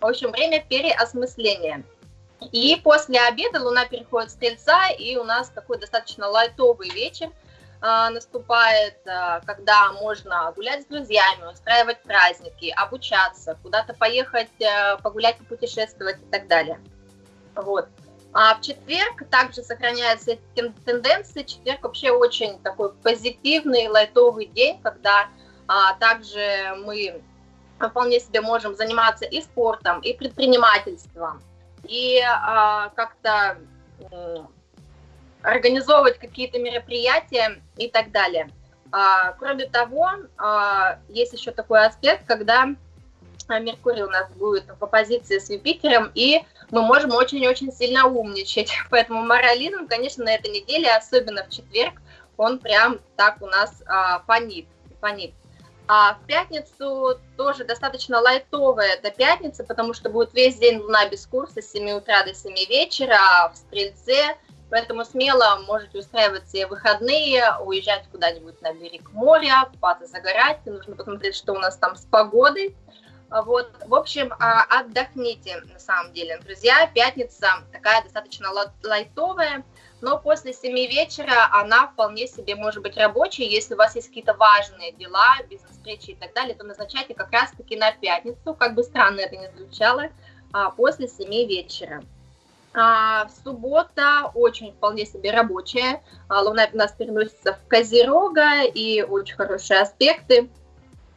[0.00, 1.84] В общем, время переосмысления.
[2.52, 7.30] И после обеда Луна переходит в Стрельца, и у нас такой достаточно лайтовый вечер
[7.81, 16.17] наступает, а, когда можно гулять с друзьями, устраивать праздники, обучаться, куда-то поехать, а, погулять, путешествовать
[16.17, 16.81] и так далее.
[17.55, 17.88] Вот.
[18.33, 21.43] А в четверг также сохраняются эти тенденции.
[21.43, 25.29] Четверг вообще очень такой позитивный, лайтовый день, когда
[25.67, 27.23] а, также мы
[27.79, 31.43] вполне себе можем заниматься и спортом, и предпринимательством,
[31.85, 33.59] и а, как-то
[34.11, 34.47] а,
[35.48, 38.50] организовывать какие-то мероприятия и так далее.
[38.90, 42.68] А, кроме того, а, есть еще такой аспект, когда
[43.48, 48.70] Меркурий у нас будет в оппозиции с Юпитером, и мы можем очень-очень сильно умничать.
[48.90, 51.94] Поэтому морализм, конечно, на этой неделе, особенно в четверг,
[52.37, 54.66] он прям так у нас а, фонит.
[55.00, 55.32] фонит.
[55.90, 61.26] А в пятницу тоже достаточно лайтовая эта пятница, потому что будет весь день луна без
[61.26, 64.37] курса с 7 утра до 7 вечера в Стрельце,
[64.70, 71.35] поэтому смело можете устраивать себе выходные, уезжать куда-нибудь на берег моря, купаться, загорать, нужно посмотреть,
[71.35, 72.76] что у нас там с погодой.
[73.31, 76.90] Вот, в общем, а, отдохните, на самом деле, друзья.
[76.94, 78.48] Пятница такая достаточно
[78.83, 79.64] лайтовая,
[80.00, 83.44] но после 7 вечера она вполне себе может быть рабочей.
[83.44, 87.76] Если у вас есть какие-то важные дела, бизнес-встречи и так далее, то назначайте как раз-таки
[87.76, 90.04] на пятницу, как бы странно это ни звучало,
[90.54, 92.02] а, после 7 вечера.
[92.74, 96.02] А, суббота очень вполне себе рабочая.
[96.28, 100.50] Луна у нас переносится в Козерога, и очень хорошие аспекты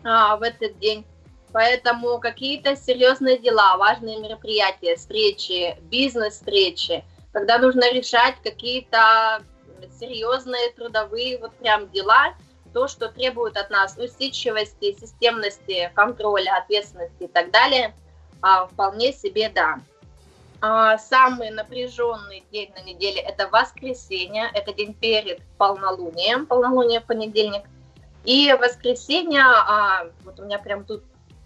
[0.04, 1.06] в этот день.
[1.54, 9.44] Поэтому какие-то серьезные дела, важные мероприятия, встречи, бизнес-встречи, когда нужно решать какие-то
[10.00, 12.36] серьезные трудовые вот прям дела,
[12.74, 17.94] то, что требует от нас усидчивости, системности, контроля, ответственности и так далее,
[18.42, 19.80] а, вполне себе да.
[20.64, 27.64] А, самый напряженный день на неделе– это воскресенье, это день перед полнолунием, полнолуние понедельник.
[28.26, 31.04] И воскресенье, а, вот у меня прям тут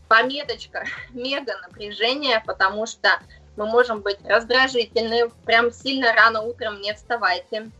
[0.10, 3.10] пометочка мега напряжение, потому что
[3.56, 7.72] мы можем быть раздражительны, прям сильно рано утром не вставайте.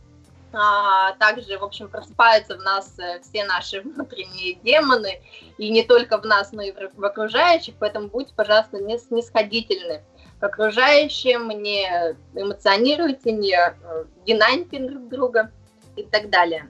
[0.54, 5.20] А, также, в общем, просыпаются в нас э, все наши внутренние демоны,
[5.58, 10.02] и не только в нас, но и в окружающих, поэтому будьте, пожалуйста, не снисходительны
[10.46, 11.88] окружающим, не
[12.34, 13.56] эмоционируйте, не
[14.24, 15.52] динамите друг друга
[15.96, 16.68] и так далее.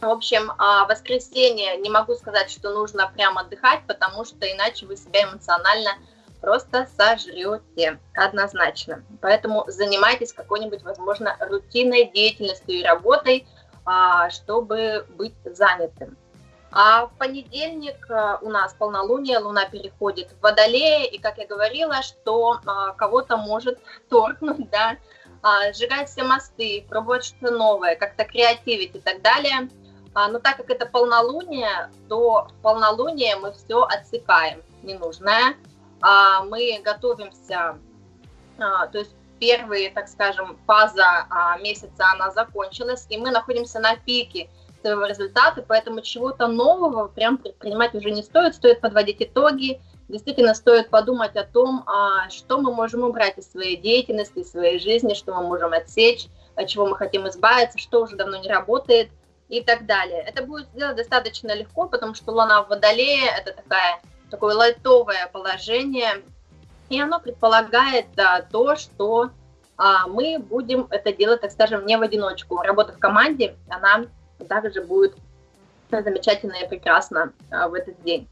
[0.00, 4.96] В общем, а, воскресенье не могу сказать, что нужно прям отдыхать, потому что иначе вы
[4.96, 5.92] себя эмоционально
[6.40, 9.04] просто сожрете однозначно.
[9.20, 13.46] Поэтому занимайтесь какой-нибудь, возможно, рутинной деятельностью и работой,
[13.84, 16.16] а, чтобы быть занятым.
[16.72, 22.02] А в понедельник а, у нас полнолуние, Луна переходит в Водолее, и, как я говорила,
[22.02, 22.60] что
[22.96, 24.96] кого-то может торкнуть, да,
[25.72, 29.68] сжигать все мосты, пробовать что-то новое, как-то креативить и так далее–
[30.14, 35.56] а, но так как это полнолуние, то в полнолуние мы все отсекаем ненужное.
[36.00, 37.78] А, мы готовимся,
[38.58, 43.96] а, то есть первые, так скажем, фаза а, месяца, она закончилась, и мы находимся на
[43.96, 44.50] пике
[44.82, 50.90] своего результата, поэтому чего-то нового прям предпринимать уже не стоит, стоит подводить итоги, действительно стоит
[50.90, 55.34] подумать о том, а, что мы можем убрать из своей деятельности, из своей жизни, что
[55.34, 59.08] мы можем отсечь, от чего мы хотим избавиться, что уже давно не работает–
[59.52, 60.22] и так далее.
[60.22, 66.22] Это будет сделать достаточно легко, потому что Луна в Водолее– это такая, такое лайтовое положение,
[66.88, 69.28] и оно предполагает да, то, что
[69.76, 72.62] а, мы будем это делать, так скажем, не в одиночку.
[72.62, 74.06] Работа в команде, она
[74.44, 75.14] также будет
[75.90, 78.28] замечательно и прекрасно а, в этот день.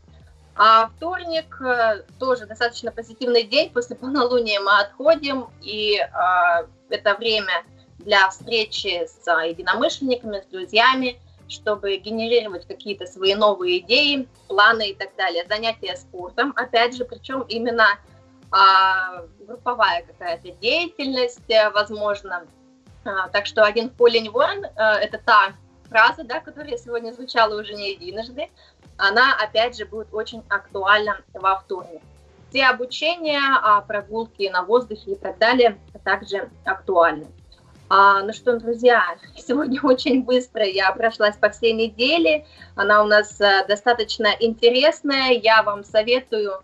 [0.57, 3.71] А вторник а, тоже достаточно позитивный день.
[3.71, 7.65] После полнолуния мы отходим, и а, это время
[7.99, 15.15] для встречи с единомышленниками, с друзьями, чтобы генерировать какие-то свои новые идеи, планы и так
[15.17, 15.45] далее.
[15.49, 17.87] Занятия спортом, опять же, причем именно
[18.51, 22.47] а, групповая какая-то деятельность, э, возможно.
[23.05, 25.55] А, так что один в поле не а, это та
[25.91, 28.49] фраза, да, которая сегодня звучала уже не единожды,
[28.97, 32.01] она, опять же, будет очень актуальна во вторник.
[32.51, 37.27] Все обучения, а, прогулки на воздухе и так далее также актуальны.
[37.89, 42.47] А, ну что, друзья, сегодня очень быстро я прошлась по всей неделе.
[42.77, 45.33] Она у нас а, достаточно интересная.
[45.33, 46.63] Я вам советую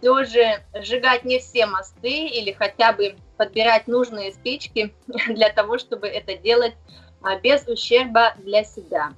[0.00, 4.94] все же сжигать не все мосты или хотя бы подбирать нужные спички
[5.28, 6.74] для того, чтобы это делать
[7.42, 9.12] без ущерба для себя.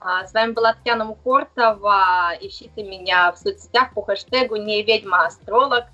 [0.00, 2.32] А, с вами была Татьяна Мухортова.
[2.40, 5.84] Ищите меня в соцсетях по хэштегу «Не ведьма астролог».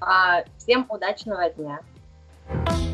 [0.00, 1.80] А, всем удачного дня!
[2.48, 2.93] Эй,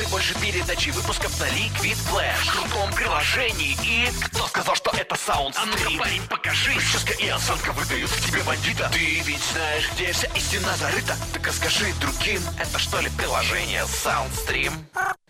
[0.00, 3.76] слушай больше передачи выпусков на Liquid Flash в крутом приложении.
[3.84, 6.72] И кто сказал, что это саунд А ну-ка, парень, покажи.
[6.74, 8.88] Прическа и осанка выдают в тебе бандита.
[8.92, 11.16] Ты ведь знаешь, где вся истина зарыта.
[11.32, 14.72] Так расскажи другим, это что ли приложение Soundstream?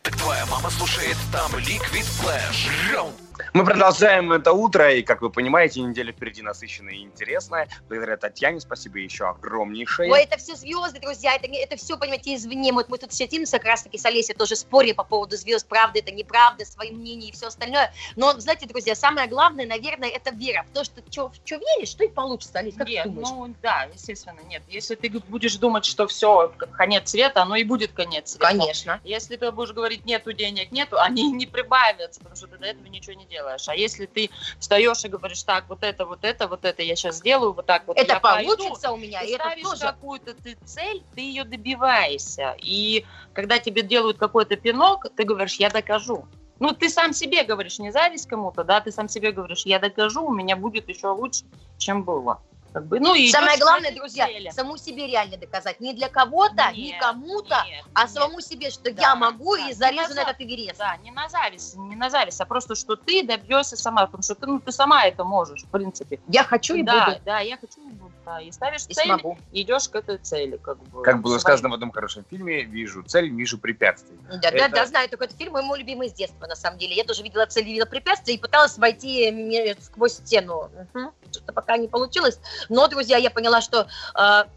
[0.02, 2.92] Так твоя мама слушает там Liquid Flash.
[2.92, 3.29] Раунд.
[3.52, 7.68] Мы продолжаем это утро, и, как вы понимаете, неделя впереди насыщенная и интересная.
[7.88, 10.10] Благодаря Татьяне спасибо еще огромнейшее.
[10.10, 12.72] Ой, это все звезды, друзья, это, это все, понимаете, извне.
[12.72, 16.12] Вот мы тут сидимся как раз-таки с Олесей тоже спорим по поводу звезд, правда это,
[16.12, 17.92] неправда, свои мнения и все остальное.
[18.16, 20.64] Но, знаете, друзья, самое главное, наверное, это вера.
[20.70, 23.28] В то, что чё- в что веришь, то и получится, Олесь, как Нет, ты думаешь?
[23.30, 24.62] ну да, естественно, нет.
[24.68, 28.46] Если ты будешь думать, что все, конец света, оно и будет конец света.
[28.46, 29.00] Конечно.
[29.04, 32.86] Если ты будешь говорить, нету денег, нету, они не прибавятся, потому что ты до этого
[32.86, 33.68] ничего не делаешь.
[33.68, 37.16] А если ты встаешь и говоришь, так, вот это, вот это, вот это я сейчас
[37.16, 39.80] сделаю, вот так вот Это я пойду», получится у меня, ты и ставишь тоже.
[39.80, 42.56] какую-то ты цель, ты ее добиваешься.
[42.58, 46.26] И когда тебе делают какой-то пинок, ты говоришь, я докажу.
[46.58, 50.26] Ну, ты сам себе говоришь, не зависть кому-то, да, ты сам себе говоришь, я докажу,
[50.26, 51.44] у меня будет еще лучше,
[51.78, 52.42] чем было.
[52.72, 54.50] Как бы, ну, и Самое главное, друзья, цели.
[54.50, 55.80] саму себе реально доказать.
[55.80, 58.10] Не для кого-то, не Нет, кому-то, нет, а нет.
[58.10, 60.78] самому себе, что Да, я могу да, и не зарезу на этот Эверест.
[60.78, 64.34] Да, не на зависть, не на зависть, а просто, что ты добьешься сама, потому что
[64.36, 66.20] ты, ну, ты сама это можешь, в принципе.
[66.28, 67.20] Я хочу и да, буду.
[67.24, 69.38] да, я хочу и буду, да, и ставишь И цель, смогу.
[69.52, 71.02] и идешь к этой цели, как бы.
[71.02, 71.40] Как было своей.
[71.40, 74.18] сказано в одном хорошем фильме, вижу цель, вижу препятствий.
[74.30, 76.78] Да, да, Это- да, знаю, только этот фильм мой, мой любимый с детства, на самом
[76.78, 76.94] деле.
[76.94, 80.70] Я тоже видела цель, видела препятствия и пыталась войти сквозь стену.
[80.94, 81.12] Мгм.
[81.30, 82.38] Что-то пока не получилось.
[82.68, 83.86] Но, друзья, я поняла, что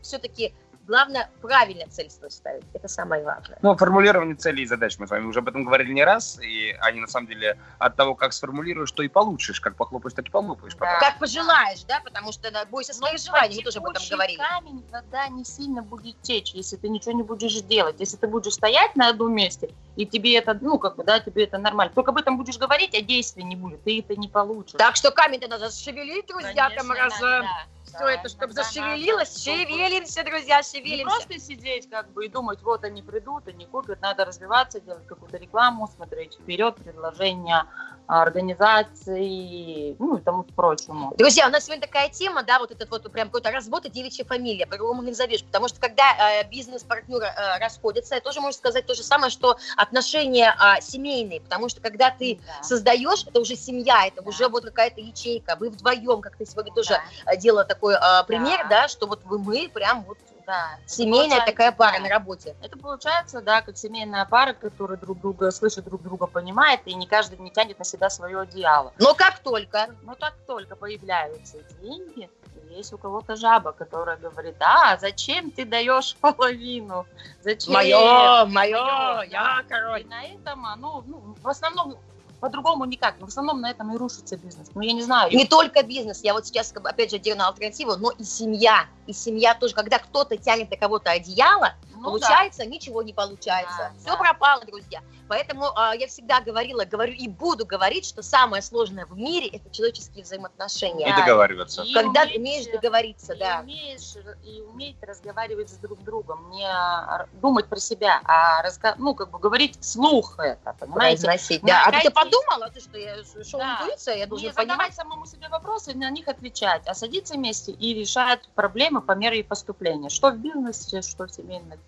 [0.01, 0.53] все-таки
[0.87, 2.63] главное правильно цель свою ставить.
[2.73, 3.57] Это самое главное.
[3.61, 6.75] Ну, формулирование целей и задач, мы с вами уже об этом говорили не раз, и
[6.81, 10.29] они на самом деле от того, как сформулируешь, то и получишь, как похлопаешь, так и
[10.29, 10.75] похлопаешь.
[10.75, 10.99] потом.
[10.99, 14.37] Как пожелаешь, да, потому что да, бойся своих желаний, мы тоже об этом говорили.
[14.37, 17.95] камень вода не сильно будет течь, если ты ничего не будешь делать.
[17.99, 21.43] Если ты будешь стоять на одном месте, и тебе это, ну, как бы, да, тебе
[21.43, 21.93] это нормально.
[21.93, 24.77] Только об этом будешь говорить, а действий не будет, ты это не получишь.
[24.77, 27.21] Так что камень-то надо зашевелить, друзья, там Конечно, раз.
[27.21, 27.47] надо,
[27.95, 31.15] Все это, чтобы зашевелилось, шевелимся, друзья, Не шевелимся.
[31.15, 35.37] просто сидеть как бы и думать, вот они придут, они купят, надо развиваться, делать какую-то
[35.37, 37.65] рекламу, смотреть вперед, предложения
[38.07, 41.13] организаций, ну и тому прочему.
[41.17, 44.25] Друзья, у нас сегодня такая тема, да, вот этот вот прям какой-то развод и девичья
[44.25, 46.03] фамилия, по-другому не назовешь, потому что когда
[46.41, 51.69] э, бизнес-партнеры э, расходятся, тоже можно сказать то же самое, что отношения а, семейные, потому
[51.69, 52.63] что когда ты Да.
[52.63, 54.29] создаешь, это уже семья, это Да.
[54.29, 56.89] уже вот какая-то ячейка, вы вдвоем, как ты сегодня тоже
[57.25, 57.33] Да.
[57.33, 58.81] э, делала такой э, пример, Да.
[58.81, 60.77] да, что вот вы мы прям вот Да.
[60.85, 62.03] семейная Получается, такая пара да.
[62.03, 62.55] на работе.
[62.61, 67.07] Это получается, да, как семейная пара, которая друг друга слышит, друг друга понимает, и не
[67.07, 68.93] каждый не тянет на себя свое одеяло.
[68.99, 72.29] Но как только Но как только появляются деньги,
[72.73, 77.05] есть у кого-то жаба, которая говорит, а зачем ты даешь половину?
[77.41, 77.73] Зачем?
[77.73, 79.63] мое, мое, я да.
[79.67, 80.01] король.
[80.01, 81.97] И на этом оно, ну, в основном,
[82.43, 84.67] по-другому никак, но в основном на этом и рушится бизнес.
[84.75, 85.31] Ну, я не знаю.
[85.31, 88.85] Не только бизнес, я вот сейчас, опять же, делаю на альтернативу, но и семья.
[89.07, 91.71] И семья тоже, когда кто-то тянет на кого-то одеяло,
[92.03, 93.77] Ну, получается, ничего не получается.
[93.77, 94.17] Да, Все да.
[94.17, 95.01] пропало, друзья.
[95.29, 99.69] Поэтому а, я всегда говорила, говорю и буду говорить, что самое сложное в мире это
[99.71, 101.07] человеческие взаимоотношения.
[101.07, 101.17] И Да.
[101.21, 101.83] договариваться.
[101.83, 103.61] И Когда уметь- умеешь договориться, и да.
[103.63, 109.15] умеешь, и уметь разговаривать с друг другом, не а, думать про себя, а разга- ну,
[109.15, 111.25] как бы говорить вслух это, понимаете?
[111.25, 111.83] Произносить, да.
[111.85, 113.79] А ты подумала, ты что, я шоу Да.
[113.81, 114.95] интуиция, я Не должен задавать понимать.
[114.95, 119.39] самому себе вопросы и на них отвечать, а садиться вместе и решать проблемы по мере
[119.39, 120.09] их поступления.
[120.09, 121.79] Что в бизнесе, что в семейной.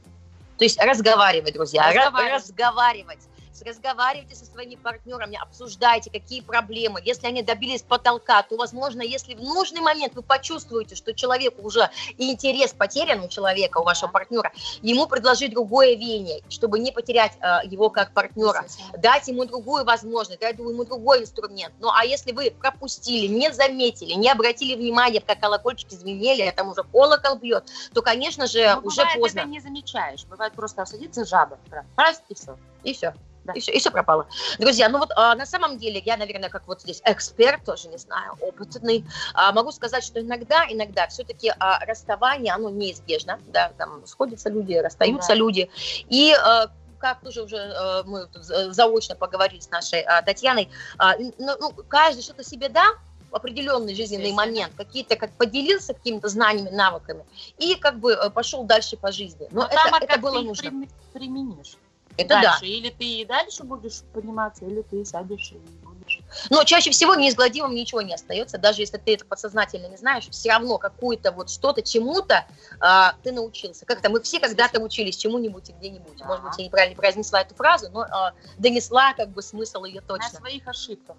[0.57, 2.33] То есть разговаривать, друзья, ра- Разговаривать.
[2.43, 3.19] разговаривать.
[3.63, 7.01] Разговаривайте со своими партнерами, обсуждайте, какие проблемы.
[7.03, 11.89] Если они добились потолка, то, возможно, если в нужный момент вы почувствуете, что человеку уже
[12.17, 17.59] интерес потерян у человека, у вашего партнера, ему предложить другое веяние, чтобы не потерять э,
[17.65, 18.65] его как партнера.
[18.97, 21.73] Дать ему другую возможность, дать ему другой инструмент.
[21.79, 26.69] Ну, а если вы пропустили, не заметили, не обратили внимания, как колокольчики звенели, а там
[26.69, 29.39] уже колокол бьет, то, конечно же, Ну, уже бывает, поздно.
[29.39, 30.25] это не замечаешь.
[30.25, 31.57] Бывает просто садится жаба.
[31.95, 32.57] Раз, и все.
[32.83, 33.13] И все.
[33.45, 33.53] Да.
[33.53, 34.25] И все, и все пропало.
[34.57, 37.97] Друзья, ну вот а, на самом деле, я, наверное, как вот здесь эксперт, тоже не
[37.97, 39.05] знаю, опытный,
[39.35, 45.29] а, могу сказать, что иногда, иногда все-таки расставание, оно неизбежно, да, там сходятся люди, расстаются
[45.29, 45.35] Да.
[45.35, 45.69] люди,
[46.09, 51.33] и а, как тоже уже э, мы заочно поговорили с нашей а, Татьяной, а, н-
[51.37, 52.85] ну, каждый что-то себе да,
[53.29, 57.23] в определенный жизненный момент какие-то, как поделился какими-то знаниями, навыками,
[57.59, 59.47] и как бы э, пошел дальше по жизни.
[59.51, 60.63] Но, Но это, там, а это как было нужно.
[60.71, 61.77] прим- применишь.
[62.17, 62.61] Это дальше.
[62.61, 62.67] да.
[62.67, 66.19] Или ты и дальше будешь подниматься, или ты сядешь и будешь.
[66.49, 70.51] Но чаще всего неизгладимым ничего не остается, даже если ты это подсознательно не знаешь, все
[70.51, 72.45] равно какую-то вот что-то, чему-то
[72.79, 73.85] а, ты научился.
[73.85, 76.21] Как-то мы все когда-то учились чему-нибудь и где-нибудь.
[76.23, 80.07] Может быть, я неправильно произнесла эту фразу, но а, донесла как бы смысл ее На
[80.07, 80.39] точно.
[80.39, 81.15] своих ошибках.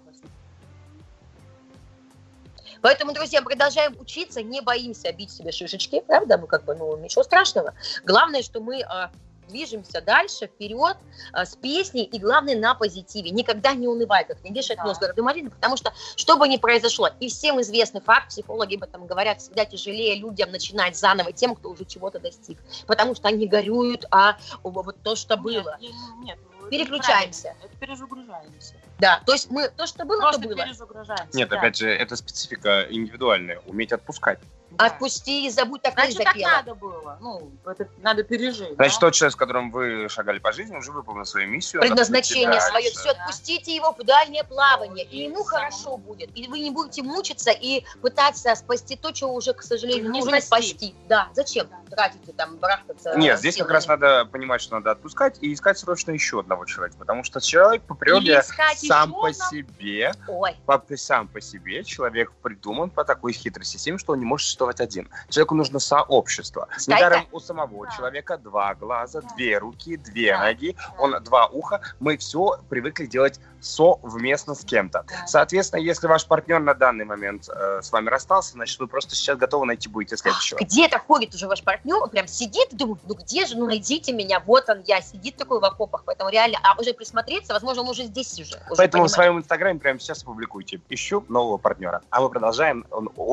[2.81, 6.37] Поэтому, друзья, продолжаем учиться, не боимся бить себе шишечки, правда?
[6.37, 7.73] Мы как бы, ну, ничего страшного.
[8.03, 9.11] Главное, что мы а,
[9.47, 10.97] движемся дальше, вперед,
[11.33, 13.31] а, с песней, и главное, на позитиве.
[13.31, 14.83] Никогда не унывай, как не вешать Да.
[14.85, 19.07] нос гардемарины, потому что, что бы ни произошло, и всем известный факт, психологи об этом
[19.07, 24.05] говорят, всегда тяжелее людям начинать заново тем, кто уже чего-то достиг, потому что они горюют,
[24.11, 25.77] а вот то, что было.
[25.79, 27.55] Нет, я- нет, это Переключаемся.
[27.63, 28.75] Это перезагружаемся.
[28.99, 30.63] Да, то есть мы, то, что было, Просто то было.
[30.65, 31.37] перезагружаемся.
[31.37, 31.57] Нет, да.
[31.59, 33.61] опять же, это специфика индивидуальная.
[33.65, 34.39] Уметь отпускать.
[34.77, 34.85] Да.
[34.85, 37.17] Отпусти и забудь, так Значит, так надо было.
[37.19, 38.75] Ну, это надо пережить.
[38.75, 39.07] Значит, да?
[39.07, 41.81] тот человек, с которым вы шагали по жизни, уже выполнил свою миссию.
[41.81, 42.89] предназначение свое.
[42.91, 46.29] Все, отпустите его в дальнее плавание, и ему хорошо будет.
[46.35, 50.31] И вы не будете мучиться и пытаться спасти то, чего уже, к сожалению, Не уже
[50.31, 50.95] не спасти.
[51.07, 53.15] Да, зачем тратите там барахтаться?
[53.17, 56.97] Нет, здесь как раз надо понимать, что надо отпускать и искать срочно еще одного человека,
[56.97, 58.43] потому что человек по природе
[58.75, 64.13] сам по себе, Ой, по, сам по себе человек придуман по такой хитрой системе, что
[64.13, 65.09] он не может существовать один.
[65.29, 66.67] Человеку нужно сообщество.
[66.77, 67.05] Стайка.
[67.05, 71.81] Недаром у самого человека два глаза, две руки, две ноги, он два уха.
[71.99, 75.05] Мы все привыкли делать совместно с кем-то.
[75.25, 79.37] Соответственно, если ваш партнер на данный момент э, с вами расстался, значит, вы просто сейчас
[79.37, 80.57] готовы найти будете следующего.
[80.59, 84.13] где-то ходит уже ваш партнер, он прям сидит и думает, ну где же, ну найдите
[84.13, 87.89] меня, вот он я, сидит такой в окопах, поэтому реально, а уже присмотреться, возможно, он
[87.89, 88.55] уже здесь уже.
[88.55, 89.11] уже Поэтому в понимает.
[89.11, 90.81] своем инстаграме прямо сейчас опубликуйте.
[90.89, 92.01] Ищу нового партнера.
[92.09, 92.85] А мы продолжаем.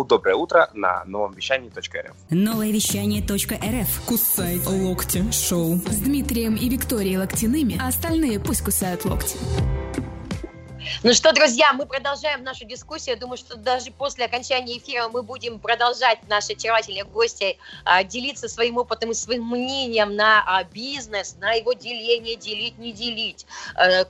[0.05, 2.15] Доброе утро на новом вещании.рф.
[2.31, 4.03] Новое вещание.рф.
[4.07, 5.77] Кусай локти шоу.
[5.89, 9.37] С Дмитрием и Викторией Локтяными, а остальные пусть кусают локти.
[11.03, 13.15] Ну что, друзья, мы продолжаем нашу дискуссию.
[13.15, 18.49] Я думаю, что даже после окончания эфира мы будем продолжать наши очаровательные гости а, делиться
[18.49, 23.47] своим опытом и своим мнением на а, бизнес, на его деление, делить, не делить.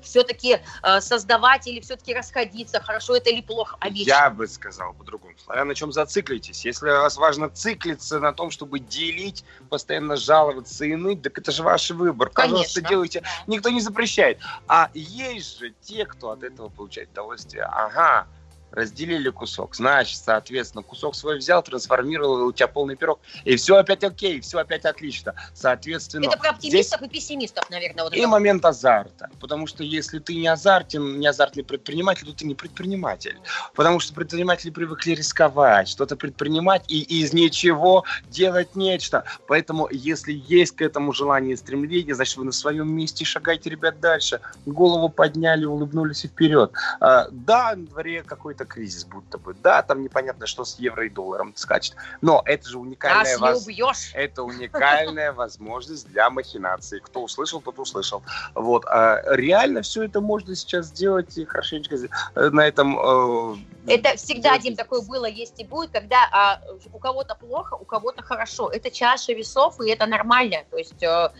[0.02, 0.58] все-таки
[1.00, 4.10] создавать или все-таки расходиться, хорошо это или плохо, а вечно.
[4.10, 5.34] Я бы сказал по-другому.
[5.42, 6.64] Смотря на чем зациклитесь.
[6.64, 11.62] Если вас важно циклиться на том, чтобы делить, постоянно жаловаться и ныть, так это же
[11.62, 12.30] ваш выбор.
[12.30, 12.88] Пожалуйста, Конечно.
[12.88, 13.22] делайте.
[13.46, 14.38] Никто не запрещает.
[14.68, 17.64] А есть же те, кто от этого получает удовольствие.
[17.64, 18.28] Ага,
[18.74, 19.74] разделили кусок.
[19.74, 23.20] Значит, соответственно, кусок свой взял, трансформировал, и у тебя полный пирог.
[23.44, 25.34] И все опять окей, все опять отлично.
[25.54, 28.04] Соответственно, Это про здесь оптимистов и пессимистов, наверное.
[28.04, 28.28] Вот и это.
[28.28, 29.30] момент азарта.
[29.40, 33.38] Потому что если ты не азартен, не азартный предприниматель, то ты не предприниматель.
[33.74, 39.24] Потому что предприниматели привыкли рисковать, что-то предпринимать и из ничего делать нечто.
[39.46, 44.00] Поэтому, если есть к этому желание и стремление, значит, вы на своем месте шагайте, ребят,
[44.00, 44.40] дальше.
[44.66, 46.72] Голову подняли, улыбнулись и вперед.
[47.00, 49.54] А, да, на дворе какой-то кризис будто бы.
[49.54, 51.96] Да, там непонятно, что с евро и долларом скачет.
[52.20, 56.98] Но это же уникальная Нас не воз- это уникальная возможность для махинации.
[57.00, 58.22] Кто услышал, тот услышал.
[58.54, 58.84] Вот.
[58.86, 62.98] А реально все это можно сейчас сделать и хорошенечко э, на этом...
[62.98, 63.56] э,
[63.86, 66.60] Это всегда, Дим, такое было, есть и будет, когда а,
[66.92, 68.70] у кого-то плохо, у кого-то хорошо.
[68.70, 70.64] Это чаша весов, и это нормально.
[70.70, 71.30] То есть, э,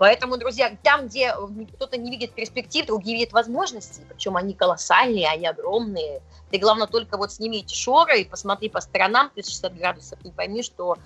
[0.00, 5.28] поэтому, друзья, там, где э, кто-то не видит перспектив, другие видят возможности, причем они колоссальные,
[5.28, 6.22] они огромные.
[6.50, 10.62] Ты, главное, только вот сними эти шоры и посмотри по сторонам 360 градусов и пойми,
[10.62, 10.96] что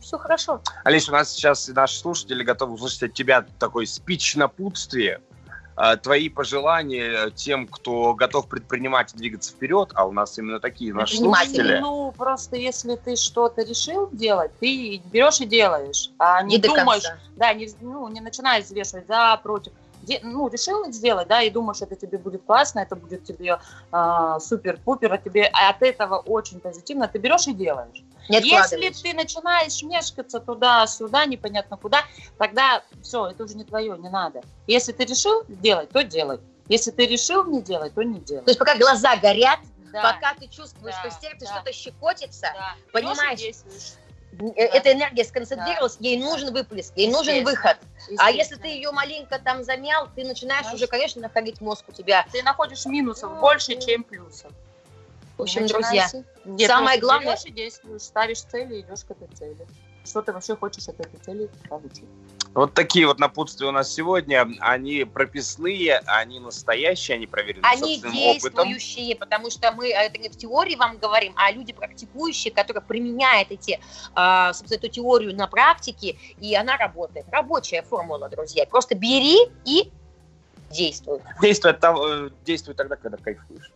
[0.00, 0.62] все хорошо.
[0.84, 5.20] Олесь, у нас сейчас наши слушатели готовы услышать от тебя такой спич напутствие.
[5.76, 10.92] А, Твои пожелания тем, кто готов предпринимать и двигаться вперед, а у нас именно такие
[10.92, 11.78] наши слушатели.
[11.80, 16.68] Ну, просто если ты что-то решил делать, ты берешь и делаешь, а не, Не до
[16.68, 17.18] думаешь, конца.
[17.36, 19.72] да, не, ну, не начинаешь взвешивать за, против.
[20.02, 23.58] Де- ну, решил сделать, да, и думаешь, это тебе будет классно, это будет тебе
[23.92, 28.02] а, супер-пупер, а тебе от этого очень позитивно, ты берешь и делаешь.
[28.28, 32.04] Не Если ты начинаешь мешкаться туда-сюда, непонятно куда,
[32.38, 34.42] тогда все, это уже не твое, не надо.
[34.66, 36.38] Если ты решил делать, то делай.
[36.68, 38.44] Если ты решил не делать, то не делай.
[38.44, 39.58] То есть пока глаза горят,
[39.92, 41.54] Да, пока ты чувствуешь, Да, что в сердце да.
[41.54, 42.74] что-то щекотится, да.
[42.92, 43.40] понимаешь?
[44.40, 47.76] Э, эта энергия сконцентрировалась, ей нужен выплеск, ей нужен выход.
[48.18, 50.76] А если ты ее маленько там замял, ты начинаешь Знаешь.
[50.76, 52.24] уже, конечно, находить мозг у тебя.
[52.32, 54.50] ты находишь минусов больше, чем плюсов.
[55.42, 56.08] В общем, друзья,
[56.44, 59.66] Нет, самое главное- и действуешь, ставишь цели, идешь к этой цели.
[60.04, 62.04] Что ты вообще хочешь от этой цели получить?
[62.54, 64.46] Вот такие вот напутствия у нас сегодня.
[64.60, 68.68] Они прописные, они настоящие, они проверены они собственным опытом.
[68.68, 73.50] действующие, потому что мы это не в теории вам говорим, а люди практикующие, которые применяют
[73.50, 73.80] эти,
[74.14, 77.26] а, собственно, эту теорию на практике, и она работает.
[77.32, 78.64] Рабочая формула, друзья.
[78.66, 79.90] Просто бери и
[80.70, 81.20] действуй.
[81.40, 83.72] Действует, там, э, действует тогда, когда кайфуешь.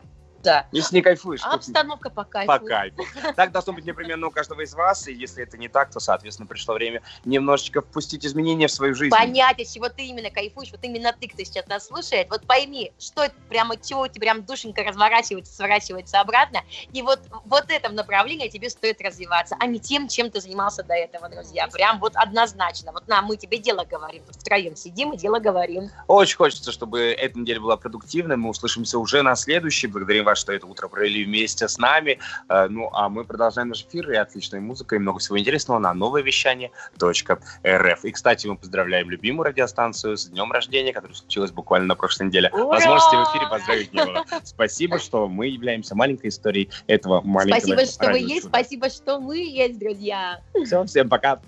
[0.47, 0.66] Да.
[0.70, 2.47] Если не кайфуешь, А обстановка по кайфу.
[2.47, 3.05] по кайфу.
[3.34, 6.47] Так должно быть непременно у каждого из вас, и если это не так, то, соответственно,
[6.47, 9.11] пришло время немножечко впустить изменения в свою жизнь.
[9.11, 12.92] понять, от чего ты именно кайфуешь, вот именно ты, кто сейчас нас слушает, вот пойми,
[12.99, 16.61] что это прямо чего у тебя прям душенька разворачивается, сворачивается обратно,
[16.92, 20.82] и вот в вот этом направлении тебе стоит развиваться, а не тем, чем ты занимался
[20.82, 21.66] до этого, друзья.
[21.68, 22.92] Прям вот однозначно.
[22.92, 25.90] Вот нам мы тебе дело говорим, тут втроем сидим и дело говорим.
[26.07, 28.36] Очень хочется, чтобы эта неделя была продуктивной.
[28.36, 29.86] Мы услышимся уже на следующей.
[29.86, 32.18] Благодарим вас, что это утро провели вместе с нами.
[32.49, 35.95] Э, Ну, а мы продолжаем наш эфир и отличной музыкой, и много всего интересного на
[35.95, 36.70] новое вещание
[37.01, 38.05] .рф.
[38.05, 42.51] И, кстати, мы поздравляем любимую радиостанцию с днем рождения, которое случилось буквально на прошлой неделе.
[42.53, 42.64] Ура!
[42.64, 44.24] Возможности в эфире поздравить не было.
[44.45, 49.39] Спасибо, что мы являемся маленькой историей этого маленького Спасибо, что вы есть, спасибо, что мы
[49.39, 50.41] есть, друзья.
[50.64, 51.41] Все, всем пока.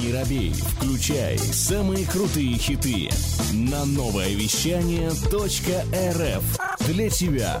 [0.00, 3.10] Не робей, включай самые крутые хиты
[3.52, 7.60] на новое вещание .рф для тебя.